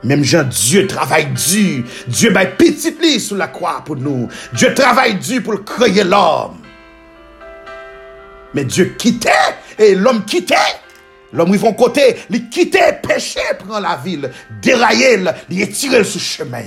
Mem 0.06 0.22
jan, 0.22 0.54
Diyo 0.54 0.86
travay 0.92 1.32
di. 1.34 1.82
Diyo 2.06 2.30
bay 2.36 2.54
pitit 2.60 3.02
li 3.02 3.18
sou 3.18 3.42
la 3.42 3.50
kwa 3.50 3.80
pou 3.88 3.98
nou. 3.98 4.30
Diyo 4.54 4.70
travay 4.78 5.18
di 5.18 5.42
pou 5.42 5.58
l'kreye 5.58 6.06
l'om. 6.06 6.62
Men 8.54 8.70
Diyo 8.70 8.92
kite, 9.02 9.34
e 9.82 9.96
l'om 9.98 10.22
kite. 10.30 10.62
L'homme 11.34 11.50
ils 11.54 11.60
vont 11.60 11.74
côté, 11.74 12.18
il 12.30 12.50
quitte 12.50 12.78
péché, 13.04 13.42
prend 13.60 13.80
la 13.80 13.98
ville, 13.98 14.32
dérailler, 14.62 15.24
il 15.50 15.62
étire 15.62 16.06
ce 16.06 16.20
chemin. 16.20 16.64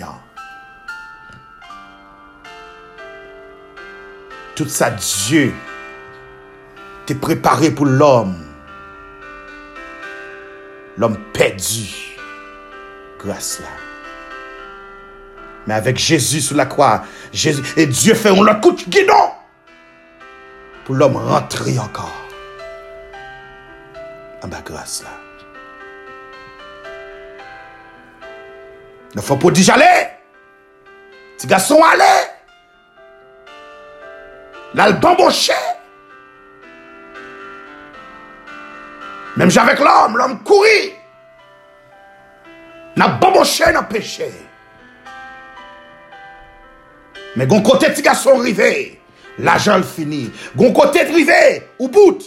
Tout 4.55 4.69
ça, 4.69 4.91
Dieu 4.91 5.55
t'est 7.07 7.15
préparé 7.15 7.71
pour 7.71 7.87
l'homme. 7.87 8.45
L'homme 10.97 11.19
perdu. 11.33 12.17
Grâce 13.19 13.61
là. 13.61 13.69
Mais 15.67 15.75
avec 15.75 15.99
Jésus 15.99 16.41
sous 16.41 16.55
la 16.55 16.67
croix, 16.67 17.05
Jésus, 17.33 17.63
et 17.77 17.87
Dieu 17.87 18.15
fait 18.15 18.31
un 18.31 18.43
le 18.43 18.61
coup 18.61 18.73
de 18.73 18.83
guidon 18.83 19.31
pour 20.85 20.95
l'homme 20.95 21.17
rentrer 21.17 21.79
encore 21.79 22.28
an 24.43 24.49
ba 24.51 24.61
grase 24.65 25.03
la. 25.05 25.15
Nan 29.15 29.25
fò 29.25 29.37
pò 29.37 29.51
di 29.51 29.63
jale, 29.63 29.95
ti 31.39 31.47
gason 31.47 31.83
ale, 31.83 32.13
lal 34.73 34.99
bamboche, 34.99 35.77
Mèm 39.39 39.53
javek 39.55 39.79
l'om, 39.79 40.17
l'om 40.19 40.33
kouri, 40.43 40.89
nan 42.99 43.21
bamboche 43.21 43.69
nan 43.71 43.87
peche. 43.87 44.27
Mè 47.39 47.47
gon 47.47 47.63
kote 47.63 47.93
ti 47.95 48.03
gason 48.03 48.43
rive, 48.43 48.73
la 49.47 49.55
jol 49.63 49.85
fini, 49.87 50.25
gon 50.59 50.75
kote 50.75 51.05
rive, 51.13 51.39
ou 51.79 51.87
bout, 51.87 52.27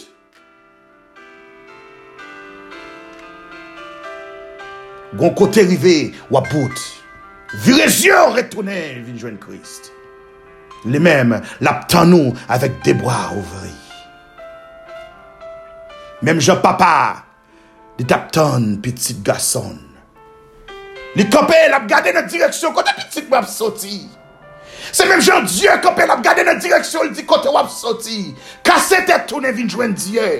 Gon 5.18 5.34
kote 5.36 5.60
rive, 5.68 6.14
wapout. 6.32 6.78
Viresyon 7.52 8.32
retounen, 8.32 9.02
vinjwen 9.04 9.36
Christ. 9.40 9.90
Li 10.88 10.98
mèm, 11.02 11.34
lap 11.60 11.84
tan 11.92 12.08
nou 12.10 12.32
avèk 12.52 12.78
debwa 12.86 13.18
ouvri. 13.36 13.74
Mèm 16.24 16.40
jè 16.40 16.56
papa, 16.62 16.94
li 17.98 18.06
tap 18.08 18.30
tan 18.32 18.70
pitit 18.82 19.20
gason. 19.26 19.76
Li 21.18 21.28
kopè 21.28 21.66
lap 21.68 21.84
gade 21.90 22.14
nan 22.16 22.26
direksyon 22.30 22.72
kote 22.72 22.96
pitit 22.96 23.28
wap 23.30 23.44
soti. 23.52 24.00
Se 24.96 25.04
mèm 25.06 25.20
jè 25.20 25.36
diè 25.44 25.76
kopè 25.84 26.08
lap 26.08 26.24
gade 26.24 26.46
nan 26.48 26.62
direksyon 26.62 27.10
li 27.10 27.20
di 27.20 27.28
kote 27.28 27.52
wap 27.52 27.68
soti. 27.70 28.30
Kase 28.64 29.04
te 29.04 29.20
tounen 29.28 29.52
vinjwen 29.60 29.92
diè. 29.92 30.30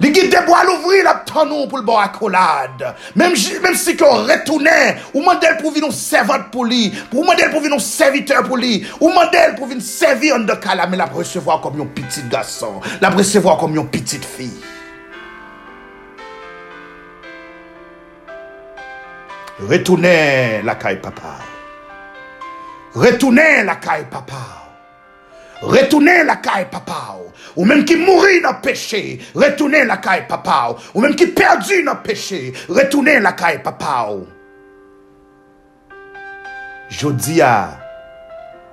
Li 0.00 0.08
gite 0.16 0.40
bo 0.46 0.54
al 0.56 0.70
ouvri 0.72 1.02
la 1.04 1.18
tan 1.28 1.50
nou 1.50 1.66
pou 1.68 1.76
l 1.76 1.84
bo 1.84 1.98
akolad. 2.00 2.80
Mem, 3.20 3.34
mem 3.60 3.76
si 3.76 3.92
ki 3.98 4.06
ou 4.06 4.24
retounen, 4.24 4.96
ou 5.12 5.24
mandel 5.26 5.58
pou 5.60 5.74
vi 5.74 5.82
nou 5.84 5.92
servant 5.92 6.48
pou 6.54 6.64
li, 6.64 6.88
ou 7.12 7.26
mandel 7.28 7.52
pou 7.52 7.60
vi 7.60 7.68
nou 7.68 7.84
serviteur 7.84 8.46
pou 8.48 8.56
li, 8.60 8.78
ou 8.96 9.12
mandel 9.12 9.52
pou 9.58 9.68
vi 9.68 9.76
nou 9.76 9.84
servi 9.84 10.32
an 10.32 10.48
de 10.48 10.56
kalame, 10.64 10.96
la 10.96 11.10
presevo 11.12 11.58
kom 11.60 11.76
yon 11.82 11.92
pitit 11.96 12.30
gason, 12.32 12.80
la 13.04 13.12
presevo 13.12 13.52
kom 13.60 13.76
yon 13.76 13.90
pitit 13.92 14.24
fi. 14.24 14.48
Retounen 19.68 20.64
la 20.64 20.78
kay 20.80 20.96
papa. 21.04 21.36
Retounen 22.96 23.68
la 23.68 23.76
kay 23.76 24.08
papa. 24.08 24.59
Retourner 25.62 26.24
la 26.24 26.36
caille 26.36 26.68
papa 26.70 27.18
ou. 27.56 27.64
même 27.64 27.84
qui 27.84 27.96
mourit 27.96 28.40
dans 28.40 28.52
le 28.52 28.60
péché, 28.62 29.20
retourner 29.34 29.84
la 29.84 29.98
caille 29.98 30.26
papa 30.26 30.70
ou. 30.70 30.98
ou 30.98 31.00
même 31.02 31.14
qui 31.14 31.26
perdu 31.26 31.82
dans 31.82 31.94
le 31.94 32.02
péché, 32.02 32.52
retourner 32.68 33.20
la 33.20 33.32
caille 33.32 33.62
papa 33.62 34.08
ou. 34.12 34.26
Jodi 36.88 37.40
a, 37.42 37.78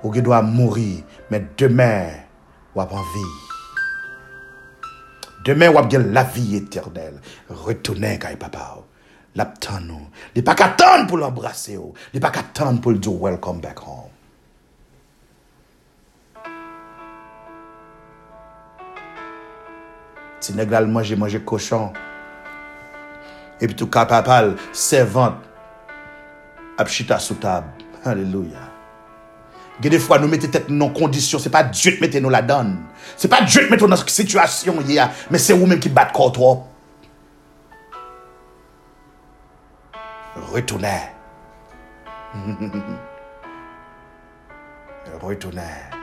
ou 0.02 0.10
qui 0.10 0.22
doit 0.22 0.42
mourir, 0.42 1.04
mais 1.30 1.44
demain, 1.56 2.08
ou 2.74 2.80
en 2.80 2.86
vie. 2.86 3.48
Demain, 5.44 5.70
ou 5.70 5.82
bien 5.86 6.00
la 6.00 6.24
vie 6.24 6.56
éternelle. 6.56 7.20
Retourner 7.48 8.18
caille 8.18 8.36
papa 8.36 8.76
ou. 8.78 8.82
L'abtan 9.34 9.80
nous. 9.82 10.08
Il 10.34 10.42
pas 10.42 10.54
qu'attendre 10.54 11.06
pour 11.06 11.18
l'embrasser 11.18 11.76
ou. 11.76 11.92
Il 12.12 12.20
pas 12.20 12.30
qu'attendre 12.30 12.80
pour 12.80 12.92
le 12.92 12.98
dire 12.98 13.12
welcome 13.12 13.60
back 13.60 13.78
home. 13.86 14.07
Ti 20.42 20.54
neg 20.54 20.70
lal 20.70 20.86
manje, 20.90 21.16
manje 21.18 21.40
koshon. 21.46 21.90
Epi 23.58 23.74
tou 23.74 23.90
kapapal, 23.90 24.54
servant, 24.72 25.42
ap 26.78 26.90
chita 26.92 27.18
sou 27.22 27.38
tab. 27.42 27.64
Aleluya. 28.06 28.68
Gede 29.82 29.98
fwa 30.02 30.18
nou 30.18 30.30
mette 30.30 30.50
tet 30.50 30.70
nou 30.70 30.90
kondisyon, 30.94 31.42
se 31.42 31.50
pa 31.54 31.62
djit 31.66 32.00
mette 32.02 32.22
nou 32.22 32.30
la 32.34 32.42
dan. 32.42 32.74
Se 33.18 33.30
pa 33.30 33.42
djit 33.44 33.70
mette 33.70 33.82
nou 33.82 33.90
nan 33.90 34.02
situasyon 34.02 34.82
ye 34.86 34.98
ya, 34.98 35.10
men 35.30 35.42
se 35.42 35.54
ou 35.54 35.66
menm 35.66 35.82
ki 35.82 35.90
bat 35.94 36.14
kontro. 36.14 36.64
Retourner. 40.54 41.14
Retourner. 45.22 45.97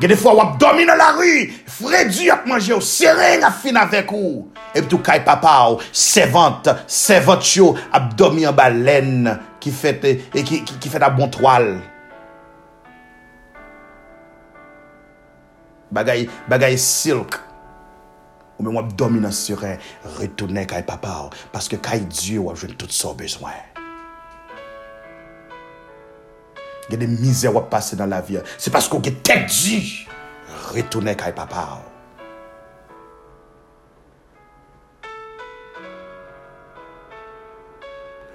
Gede 0.00 0.16
fwa 0.16 0.32
wap 0.38 0.54
domi 0.60 0.86
nan 0.88 0.96
la 0.98 1.10
ri, 1.18 1.46
fredi 1.68 2.30
ap 2.32 2.46
manje 2.48 2.72
ou, 2.74 2.84
seren 2.84 3.44
ap 3.44 3.58
fin 3.60 3.76
avek 3.78 4.12
ou. 4.16 4.46
Ep 4.72 4.88
tou 4.88 5.02
kay 5.04 5.20
papa 5.26 5.52
ou, 5.68 5.80
sevant, 5.92 6.70
sevant 6.88 7.52
yo, 7.58 7.72
ap 7.92 8.14
domi 8.18 8.46
an 8.48 8.56
balen 8.56 9.28
ki 9.62 9.72
fet, 9.74 10.06
e, 10.08 10.14
ki, 10.40 10.62
ki, 10.64 10.78
ki 10.80 10.92
fet 10.92 11.04
ap 11.04 11.18
bon 11.18 11.30
toal. 11.32 11.74
Bagay, 15.92 16.24
bagay 16.48 16.78
silk. 16.80 17.36
Ou 18.56 18.64
men 18.64 18.78
wap 18.78 18.94
domi 18.96 19.20
nan 19.20 19.34
seren, 19.36 19.76
retounen 20.16 20.66
kay 20.70 20.86
papa 20.88 21.18
ou, 21.26 21.44
paske 21.52 21.80
kay 21.84 22.00
diyo 22.08 22.48
wap 22.48 22.62
jwen 22.62 22.74
tout 22.80 22.96
so 22.96 23.12
bezwen. 23.18 23.71
Il 26.88 26.92
y 26.92 26.94
a 26.94 26.98
des 26.98 27.06
misères 27.06 27.52
qui 27.52 27.60
passent 27.70 27.94
dans 27.94 28.06
la 28.06 28.20
vie. 28.20 28.38
C'est 28.58 28.72
parce 28.72 28.88
qu'on 28.88 29.00
est 29.02 29.22
tête 29.22 29.46
dit. 29.46 30.06
Retournez 30.74 31.12
à 31.12 31.32
papa. 31.32 31.82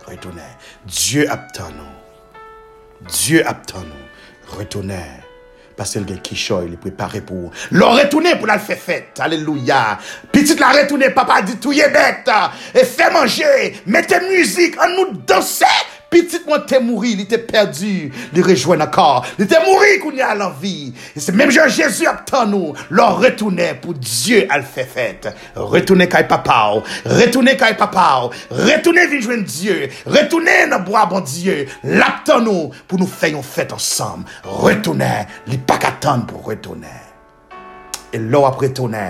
Retournez. 0.05 0.41
Dieu 0.85 1.29
attend 1.29 1.69
nous. 1.71 3.07
Dieu 3.07 3.45
attend 3.45 3.81
nous. 3.81 4.57
Retournez. 4.57 4.95
Parce 5.75 5.93
que 5.93 5.99
le 5.99 6.15
qui 6.17 6.35
il 6.35 6.73
est 6.73 6.77
préparé 6.77 7.21
pour. 7.21 7.51
Le 7.69 7.85
retourner 7.85 8.35
pour 8.35 8.47
la 8.47 8.57
faire 8.57 8.79
fête. 8.79 9.19
Alléluia. 9.19 9.99
Petite 10.31 10.59
la 10.59 10.69
retourner, 10.69 11.11
papa 11.11 11.43
dit 11.43 11.57
tout 11.57 11.71
est 11.71 11.89
bête. 11.89 12.29
Et 12.73 12.83
fait 12.83 13.11
manger. 13.11 13.79
Mettez 13.85 14.19
musique. 14.27 14.75
On 14.83 14.89
nous 14.89 15.17
danser. 15.19 15.65
Petite 16.09 16.47
mwen 16.47 16.63
te 16.69 16.79
mouri, 16.79 17.13
li 17.19 17.25
te 17.27 17.39
perdi, 17.41 18.07
li 18.31 18.43
rejwen 18.45 18.83
akor. 18.85 19.25
Li 19.39 19.47
te 19.49 19.59
mouri 19.65 19.97
koun 19.99 20.15
ya 20.19 20.31
lan 20.39 20.53
vi. 20.61 20.93
E 21.11 21.23
se 21.23 21.35
menm 21.35 21.51
jen 21.51 21.71
Jezu 21.73 22.07
ap 22.07 22.21
tan 22.29 22.51
nou, 22.53 22.71
lor 22.95 23.19
retoune 23.23 23.73
pou 23.83 23.95
Diyo 23.97 24.45
al 24.53 24.63
fe 24.63 24.85
fete. 24.87 25.33
Retoune 25.73 26.07
kay 26.11 26.27
papaw, 26.29 26.79
retoune 27.19 27.57
kay 27.59 27.75
papaw, 27.79 28.31
retoune 28.69 29.03
vinjwen 29.11 29.43
Diyo, 29.47 29.91
retoune 30.15 30.57
nan 30.71 30.85
bo 30.87 30.95
a 30.99 31.05
bon 31.11 31.25
Diyo, 31.27 31.59
lap 31.99 32.23
tan 32.27 32.47
nou 32.47 32.71
pou 32.87 32.99
nou 33.01 33.11
feyon 33.11 33.43
fete 33.45 33.75
ansam. 33.75 34.23
Retoune, 34.63 35.11
li 35.51 35.59
pak 35.67 35.89
atan 35.91 36.23
pou 36.29 36.47
retoune. 36.47 36.95
E 38.15 38.21
lor 38.23 38.47
ap 38.47 38.63
retoune, 38.63 39.09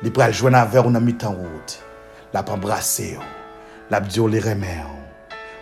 li 0.00 0.14
pral 0.14 0.32
jwen 0.32 0.56
aver 0.56 0.86
ou 0.86 0.94
nan 0.94 1.04
mitan 1.04 1.36
wout. 1.36 1.82
Lap 2.32 2.48
embrase 2.52 3.12
yo, 3.14 3.24
lap 3.92 4.08
diyo 4.08 4.28
li 4.28 4.40
reme 4.44 4.78
yo. 4.78 4.97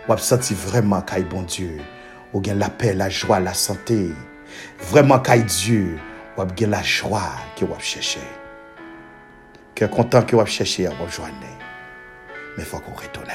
Wap 0.08 0.20
santi 0.22 0.54
vreman 0.54 1.02
kay 1.06 1.24
bon 1.24 1.42
Dieu. 1.42 1.80
Ou 2.32 2.42
gen 2.42 2.58
la 2.58 2.68
paix, 2.68 2.94
la 2.94 3.08
joie, 3.08 3.40
la 3.40 3.54
santé. 3.54 4.10
Vraiment 4.90 5.18
kay 5.18 5.42
Dieu. 5.42 5.98
Wap 6.36 6.56
gen 6.56 6.70
la 6.70 6.82
joie 6.82 7.24
ki 7.56 7.66
wap 7.66 7.82
chèche. 7.82 8.22
Ke 9.76 9.88
kontan 9.92 10.26
ki 10.26 10.38
wap 10.38 10.48
chèche 10.48 10.86
wap 10.88 11.10
jwenè. 11.10 11.52
Mais 12.56 12.64
faut 12.64 12.78
qu'on 12.78 12.94
retourne. 12.94 13.34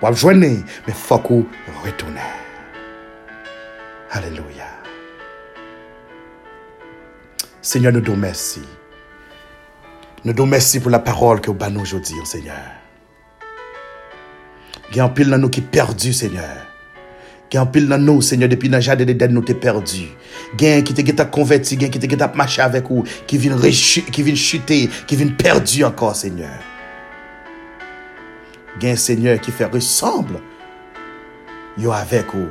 Wap 0.00 0.14
jwenè, 0.14 0.62
mais 0.86 0.94
faut 0.94 1.18
qu'on 1.18 1.46
retourne. 1.84 2.20
Alléluia. 4.10 4.64
Seigneur, 7.60 7.92
nous 7.92 8.00
te 8.00 8.10
remercions. 8.10 8.62
Nous 10.24 10.32
te 10.32 10.40
remercions 10.40 10.80
pour 10.80 10.90
la 10.90 11.00
parole 11.00 11.40
que 11.42 11.50
vous 11.50 11.62
avez 11.62 11.76
aujourd'hui, 11.76 12.16
Seigneur. 12.24 12.77
Il 14.90 14.96
y 14.96 15.00
a 15.00 15.04
un 15.04 15.08
pile 15.08 15.28
dans 15.28 15.38
nous 15.38 15.48
qui 15.48 15.60
est 15.60 15.62
perdu, 15.62 16.12
Seigneur. 16.12 16.44
Il 17.50 17.54
y 17.54 17.58
a 17.58 17.62
un 17.62 17.66
pile 17.66 17.88
dans 17.88 17.98
nous, 17.98 18.20
Seigneur, 18.20 18.48
depuis 18.48 18.68
le 18.68 18.78
jardin 18.80 19.04
d'Éden, 19.04 19.32
nous 19.32 19.42
t'es 19.42 19.54
perdu. 19.54 20.08
Il 20.58 20.66
y 20.66 20.70
a 20.70 20.76
un 20.76 20.82
qui 20.82 20.94
t'a 20.94 21.24
converti, 21.24 21.74
il 21.74 21.82
y 21.82 21.84
a 21.84 21.88
un 21.88 21.90
qui 21.90 21.98
t'a 21.98 22.32
marché 22.34 22.60
avec 22.60 22.86
vous, 22.88 23.04
qui 23.26 23.38
vient, 23.38 23.56
chuter, 23.70 24.88
qui 25.06 25.16
vient 25.16 25.28
perdu 25.28 25.84
encore, 25.84 26.14
Seigneur. 26.14 26.58
Il 28.76 28.86
y 28.86 28.90
a 28.90 28.92
un 28.92 28.96
Seigneur 28.96 29.40
qui 29.40 29.50
fait 29.50 29.64
ressemble. 29.64 30.40
Yo 31.78 31.92
avec 31.92 32.34
vous, 32.34 32.48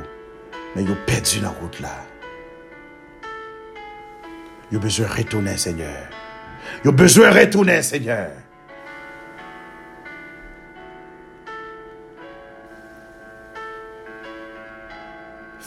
mais 0.74 0.82
yo 0.82 0.94
perdu 1.06 1.40
dans 1.40 1.52
la 1.52 1.54
route 1.60 1.80
là. 1.80 2.06
Yo 4.72 4.80
besoin 4.80 5.06
de 5.06 5.12
retourner, 5.12 5.56
Seigneur. 5.56 6.08
Yo 6.84 6.92
besoin 6.92 7.30
de 7.30 7.38
retourner, 7.38 7.82
Seigneur. 7.82 8.30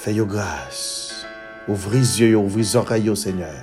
Fais-yo 0.03 0.25
grâce. 0.25 1.27
Ouvrez 1.67 1.99
les 1.99 2.21
yeux, 2.21 2.35
ouvrez 2.35 2.63
les 2.63 2.75
oreilles, 2.75 3.15
Seigneur. 3.15 3.53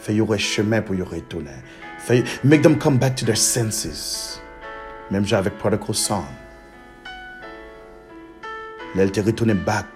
Fais-yo 0.00 0.26
un 0.32 0.36
chemin 0.36 0.82
pour 0.82 0.96
y 0.96 1.02
retourner. 1.02 1.52
Fais 2.00 2.24
make 2.42 2.62
them 2.62 2.76
come 2.76 2.98
back 2.98 3.14
to 3.14 3.24
their 3.24 3.36
senses. 3.36 4.42
Même 5.08 5.24
j'ai 5.24 5.36
avec 5.36 5.56
Prodigal 5.56 5.94
Son. 5.94 6.24
L'elle 8.96 9.12
te 9.12 9.20
retourné 9.20 9.54
back 9.54 9.86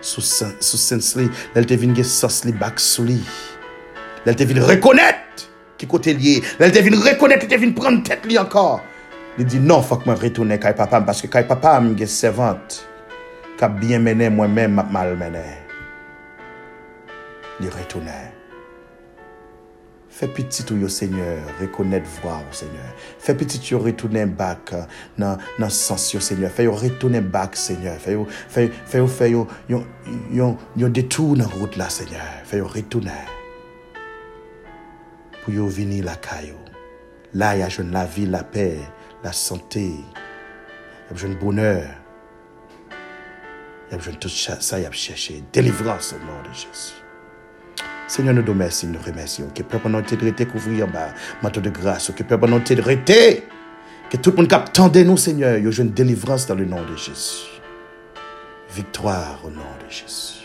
sous 0.00 0.20
sens 0.20 1.14
li. 1.14 1.30
L'elle 1.54 1.66
te 1.66 1.74
venu 1.74 2.02
sauce 2.02 2.44
li 2.44 2.50
back 2.50 2.80
sous 2.80 3.04
li. 3.04 3.22
L'elle 4.26 4.34
te 4.34 4.42
venu 4.42 4.60
reconnaître 4.60 5.48
qui 5.76 5.86
côté 5.86 6.14
lié. 6.14 6.42
L'elle 6.58 6.72
te 6.72 6.80
venu 6.80 6.96
reconnaître, 6.96 7.44
elle 7.44 7.48
te 7.48 7.60
venu 7.60 7.74
prendre 7.74 8.02
tête 8.02 8.26
li 8.26 8.36
encore. 8.36 8.80
Il 9.38 9.44
dit 9.44 9.60
non, 9.60 9.82
faut 9.82 9.98
que 9.98 10.10
je 10.10 10.20
retourne 10.20 10.58
kay 10.58 10.74
papa 10.74 11.00
parce 11.00 11.22
que 11.22 11.28
kay 11.28 11.44
papa 11.44 11.78
m'ge 11.78 12.06
servante 12.06 12.88
Kap 13.58 13.80
bien 13.80 14.04
mene 14.06 14.28
mwen 14.30 14.52
men 14.54 14.74
map 14.76 14.92
mal 14.94 15.16
mene. 15.18 15.42
Li 17.58 17.70
retounen. 17.74 18.28
Fè 20.18 20.28
pitit 20.34 20.70
ou 20.70 20.78
yo 20.78 20.88
seigneur, 20.90 21.42
rekonèd 21.58 22.06
vwa 22.20 22.36
ou 22.40 22.54
seigneur. 22.54 22.86
Fè 23.22 23.34
pitit 23.38 23.66
yo 23.72 23.78
retounen 23.82 24.30
bak 24.38 24.72
nan, 25.18 25.34
euh, 25.34 25.50
nan 25.58 25.74
sens 25.74 26.08
yo 26.14 26.22
seigneur. 26.22 26.54
Fè 26.54 26.68
yo 26.68 26.78
retounen 26.78 27.26
bak 27.34 27.58
seigneur. 27.58 27.98
Fè 28.02 28.14
yo 28.14 28.24
fè 28.30 28.68
yo 28.68 28.72
fè 28.78 29.02
yo 29.02 29.10
fè 29.18 29.30
yo 29.34 29.44
yo, 29.70 29.82
yo, 30.34 30.52
yo 30.78 30.94
detou 30.94 31.34
nan 31.38 31.50
route 31.58 31.82
la 31.82 31.90
seigneur. 31.90 32.40
Fè 32.46 32.62
yo 32.62 32.70
retounen. 32.70 33.34
Pou 35.42 35.54
yo 35.54 35.66
vini 35.66 35.98
la 36.06 36.14
kayo. 36.22 36.62
La 37.34 37.56
ya 37.58 37.66
joun 37.68 37.90
la 37.90 38.06
vi, 38.06 38.30
la 38.30 38.46
pe, 38.46 38.70
la 39.26 39.34
sante. 39.34 39.88
Ya 41.10 41.18
joun 41.18 41.34
bonheur. 41.42 42.07
Il 43.88 43.92
y 43.92 43.94
a 43.94 43.96
besoin 43.96 44.12
de 44.12 44.18
tout 44.18 44.28
ça, 44.28 44.78
il 44.78 44.82
y 44.82 44.86
a 44.86 44.92
cherché 44.92 45.42
délivrance 45.52 46.12
au 46.12 46.18
nom 46.18 46.42
de 46.42 46.54
Jésus. 46.54 46.94
Seigneur, 48.06 48.34
nous 48.34 48.42
te 48.42 48.50
remercions, 48.50 48.88
nous 48.88 49.00
remercions. 49.00 49.48
Que 49.54 49.62
peuple 49.62 49.88
nous 49.88 50.00
de 50.00 50.44
couvrir 50.44 50.86
en 50.86 50.90
bas, 50.90 51.08
manteau 51.42 51.60
de 51.60 51.70
grâce. 51.70 52.10
Que 52.14 52.22
peuple 52.22 52.48
nous 52.48 52.60
t'aide 52.60 52.82
Que 54.10 54.16
tout 54.16 54.30
le 54.30 54.36
monde 54.36 54.52
attende 54.52 54.96
nous, 54.96 55.16
Seigneur. 55.16 55.56
Il 55.58 55.64
y 55.64 55.66
a 55.66 55.82
une 55.82 55.92
délivrance 55.92 56.46
dans 56.46 56.54
le 56.54 56.64
nom 56.64 56.82
de 56.82 56.96
Jésus. 56.96 57.60
Victoire 58.74 59.40
au 59.44 59.50
nom 59.50 59.60
de 59.86 59.90
Jésus. 59.90 60.38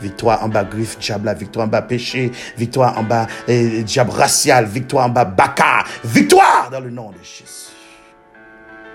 Victoire 0.00 0.42
en 0.42 0.48
bas 0.48 0.64
griffe, 0.64 0.98
diable, 0.98 1.34
victoire 1.38 1.66
en 1.66 1.70
bas 1.70 1.82
péché, 1.82 2.32
victoire 2.56 2.96
en 2.96 3.02
bas 3.02 3.26
eh, 3.46 3.82
diable 3.82 4.12
racial, 4.12 4.64
victoire 4.64 5.06
en 5.06 5.10
bas 5.10 5.26
baka, 5.26 5.84
victoire 6.04 6.70
dans 6.70 6.80
le 6.80 6.88
nom 6.88 7.10
de 7.10 7.18
Jésus. 7.22 7.74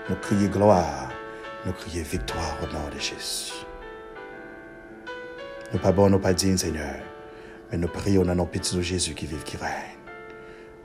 Nous 0.08 0.16
crions 0.16 0.50
gloire, 0.50 1.10
nous 1.66 1.72
crions 1.72 2.04
victoire 2.04 2.56
au 2.62 2.72
nom 2.72 2.88
de 2.94 3.00
Jésus. 3.00 3.52
Nous 5.72 5.80
pas 5.80 5.90
bon, 5.90 6.08
nous 6.08 6.20
pas 6.20 6.32
dignes, 6.32 6.56
Seigneur. 6.56 6.94
Mais 7.70 7.76
nous 7.76 7.88
prions 7.88 8.22
dans 8.22 8.36
nos 8.36 8.46
petits 8.46 8.80
Jésus 8.80 9.14
qui 9.14 9.26
vit, 9.26 9.36
qui 9.44 9.56
règne 9.56 9.98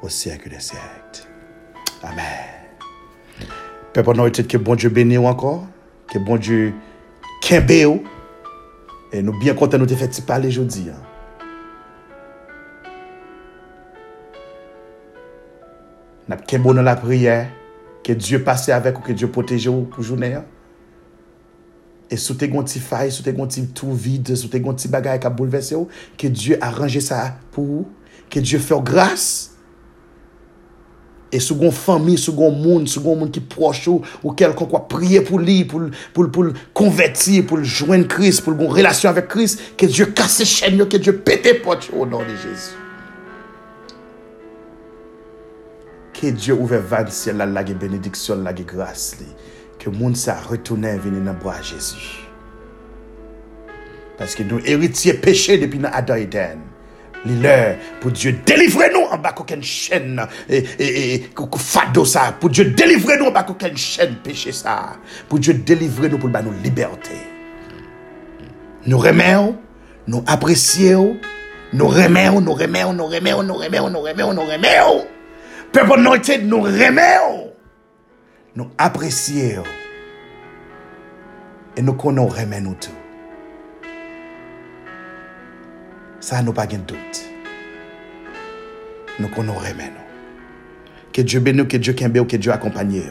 au 0.02 0.10
siècle 0.10 0.50
des 0.50 0.60
siècles. 0.60 1.30
Amen. 2.02 2.26
Peuple, 3.94 4.16
nous 4.16 4.32
que 4.32 4.58
bon 4.58 4.74
Dieu 4.74 4.90
bénisse 4.90 5.20
encore, 5.20 5.68
que 6.08 6.18
bon 6.18 6.38
Dieu 6.38 6.74
kembe 7.44 8.02
Et 9.12 9.22
nous 9.22 9.38
bien 9.38 9.54
contents 9.54 9.78
de 9.78 9.86
nous 9.86 9.96
faire 9.96 10.10
parler 10.26 10.48
aujourd'hui. 10.48 10.88
Hein. 10.90 11.00
Nous 16.28 16.36
avons 16.56 16.74
dans 16.74 16.82
la 16.82 16.96
prière, 16.96 17.50
que 18.04 18.14
Dieu 18.14 18.44
passe 18.44 18.70
avec 18.70 18.98
ou 18.98 19.02
que 19.02 19.12
Dieu 19.12 19.30
protège 19.30 19.70
pour 19.70 20.02
journée. 20.02 20.40
E 22.12 22.18
sou 22.20 22.36
te 22.36 22.50
gonti 22.52 22.82
fay, 22.84 23.08
sou 23.16 23.24
te 23.24 23.32
gonti 23.32 23.64
tou 23.72 23.96
vide, 23.96 24.36
sou 24.36 24.52
te 24.52 24.60
gonti 24.60 24.92
bagay 24.92 25.16
ka 25.24 25.30
boulevese 25.32 25.78
ou, 25.78 25.88
ke 26.20 26.28
Diyo 26.28 26.58
aranje 26.60 27.00
sa 27.06 27.22
pou 27.56 27.80
ou, 27.80 27.88
ke 28.28 28.44
Diyo 28.44 28.60
fèr 28.60 28.84
grâs. 28.84 29.30
E 31.32 31.40
sou 31.40 31.56
gon 31.56 31.72
fami, 31.72 32.18
sou 32.20 32.36
gon 32.36 32.52
moun, 32.52 32.84
sou 32.92 33.06
gon 33.06 33.16
moun 33.16 33.32
ki 33.32 33.40
proche 33.54 33.88
ou, 33.88 34.04
ou 34.20 34.36
kelkon 34.36 34.68
kwa 34.74 34.82
priye 34.92 35.22
pou 35.24 35.40
li, 35.40 35.62
pou 35.64 35.80
l'konverti, 35.88 37.40
pou 37.48 37.62
l'jwen 37.62 38.04
kris, 38.12 38.42
pou 38.44 38.52
l'gon 38.52 38.76
relasyon 38.76 39.14
avek 39.14 39.32
kris, 39.32 39.56
ke 39.80 39.88
Diyo 39.88 40.10
kase 40.12 40.44
chen 40.50 40.76
yo, 40.84 40.90
ke 40.92 41.00
Diyo 41.00 41.16
pete 41.24 41.56
pot 41.64 41.88
yo, 41.88 42.02
ou 42.02 42.10
nan 42.12 42.28
de 42.28 42.36
Jezou. 42.44 42.76
Ke 46.20 46.36
Diyo 46.36 46.60
ouve 46.60 46.84
van 46.92 47.08
siel 47.08 47.40
la 47.40 47.48
lage 47.48 47.80
benediksyon, 47.80 48.44
lage 48.44 48.68
grâs 48.68 49.14
li. 49.22 49.32
ke 49.82 49.92
moun 49.94 50.14
sa 50.18 50.38
retounen 50.46 51.00
vini 51.02 51.22
nan 51.26 51.40
bra 51.42 51.58
Jésus. 51.66 52.22
Paske 54.20 54.46
nou 54.46 54.62
eritye 54.70 55.16
peche 55.18 55.58
depi 55.62 55.82
nan 55.82 55.96
Adan 55.98 56.22
Eden. 56.22 56.62
Li 57.26 57.36
lè 57.42 57.58
pou 58.02 58.14
Diyo 58.14 58.34
delivre 58.48 58.88
nou 58.94 59.10
an 59.14 59.22
bak 59.22 59.44
oken 59.44 59.62
chen 59.66 60.18
e, 60.22 60.58
e, 60.58 60.86
e, 60.88 61.04
kou 61.38 61.62
fado 61.62 62.06
sa. 62.10 62.32
Pou 62.38 62.50
Diyo 62.50 62.72
delivre 62.78 63.18
nou 63.20 63.30
an 63.30 63.36
bak 63.36 63.52
oken 63.54 63.78
chen 63.78 64.16
peche 64.26 64.54
sa. 64.58 64.98
Pou 65.30 65.42
Diyo 65.42 65.58
delivre 65.68 66.10
nou 66.10 66.22
pou 66.22 66.34
ba 66.34 66.42
nou 66.46 66.54
liberté. 66.64 67.20
Nou 68.90 69.02
remè 69.02 69.36
ou, 69.38 69.54
nou 70.10 70.26
apresye 70.30 70.96
ou, 70.98 71.14
nou 71.78 71.94
remè 71.94 72.26
ou, 72.32 72.42
nou 72.42 72.58
remè 72.58 72.88
ou, 72.88 72.98
nou 72.98 73.12
remè 73.12 73.36
ou, 73.38 73.46
nou 73.46 73.62
remè 73.62 73.84
ou, 73.84 73.94
nou 73.94 74.06
remè 74.10 74.26
ou, 74.26 74.34
nou 74.34 74.50
remè 74.50 74.76
ou. 74.88 75.06
Pepon 75.72 76.02
nou 76.02 76.18
ete 76.18 76.40
nou 76.42 76.66
remè 76.66 77.12
ou. 77.28 77.51
Nous 78.56 78.70
apprécions 78.78 79.64
et 81.78 81.82
nous 81.82 81.94
connaissons 81.94 82.28
vraiment 82.28 82.62
nous 82.62 82.76
tout. 82.76 82.92
Ça, 86.20 86.42
nous 86.42 86.54
pas 86.54 86.68
de 86.68 86.78
doute. 86.78 87.26
Nous 89.20 89.28
connaissons 89.30 89.60
vraiment 89.60 89.84
nous. 89.84 91.12
Que 91.14 91.22
Dieu 91.22 91.40
bénisse, 91.40 91.68
que 91.68 91.78
Dieu 91.78 91.94
kembe, 91.94 92.28
que 92.28 92.38
Dieu 92.38 92.52
accompagne. 92.52 93.04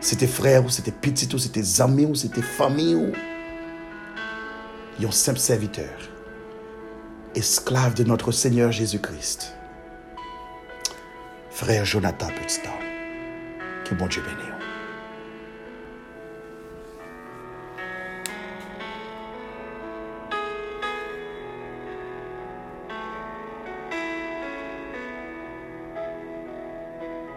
C'était 0.00 0.26
frère, 0.26 0.64
ou 0.64 0.68
c'était 0.68 0.92
petit, 0.92 1.28
ou 1.34 1.38
c'était 1.38 1.82
amis, 1.82 2.06
ou 2.06 2.14
c'était 2.14 2.42
famille. 2.42 2.94
Ou... 2.94 3.12
Un 5.04 5.10
simple 5.10 5.38
serviteur, 5.38 5.96
esclave 7.34 7.94
de 7.94 8.04
notre 8.04 8.32
Seigneur 8.32 8.72
Jésus-Christ. 8.72 9.54
Frère 11.50 11.84
Jonathan 11.84 12.28
Petit 12.28 12.60
que 13.88 13.94
bon 13.94 14.06
Dieu 14.06 14.22
bénisse. 14.22 14.57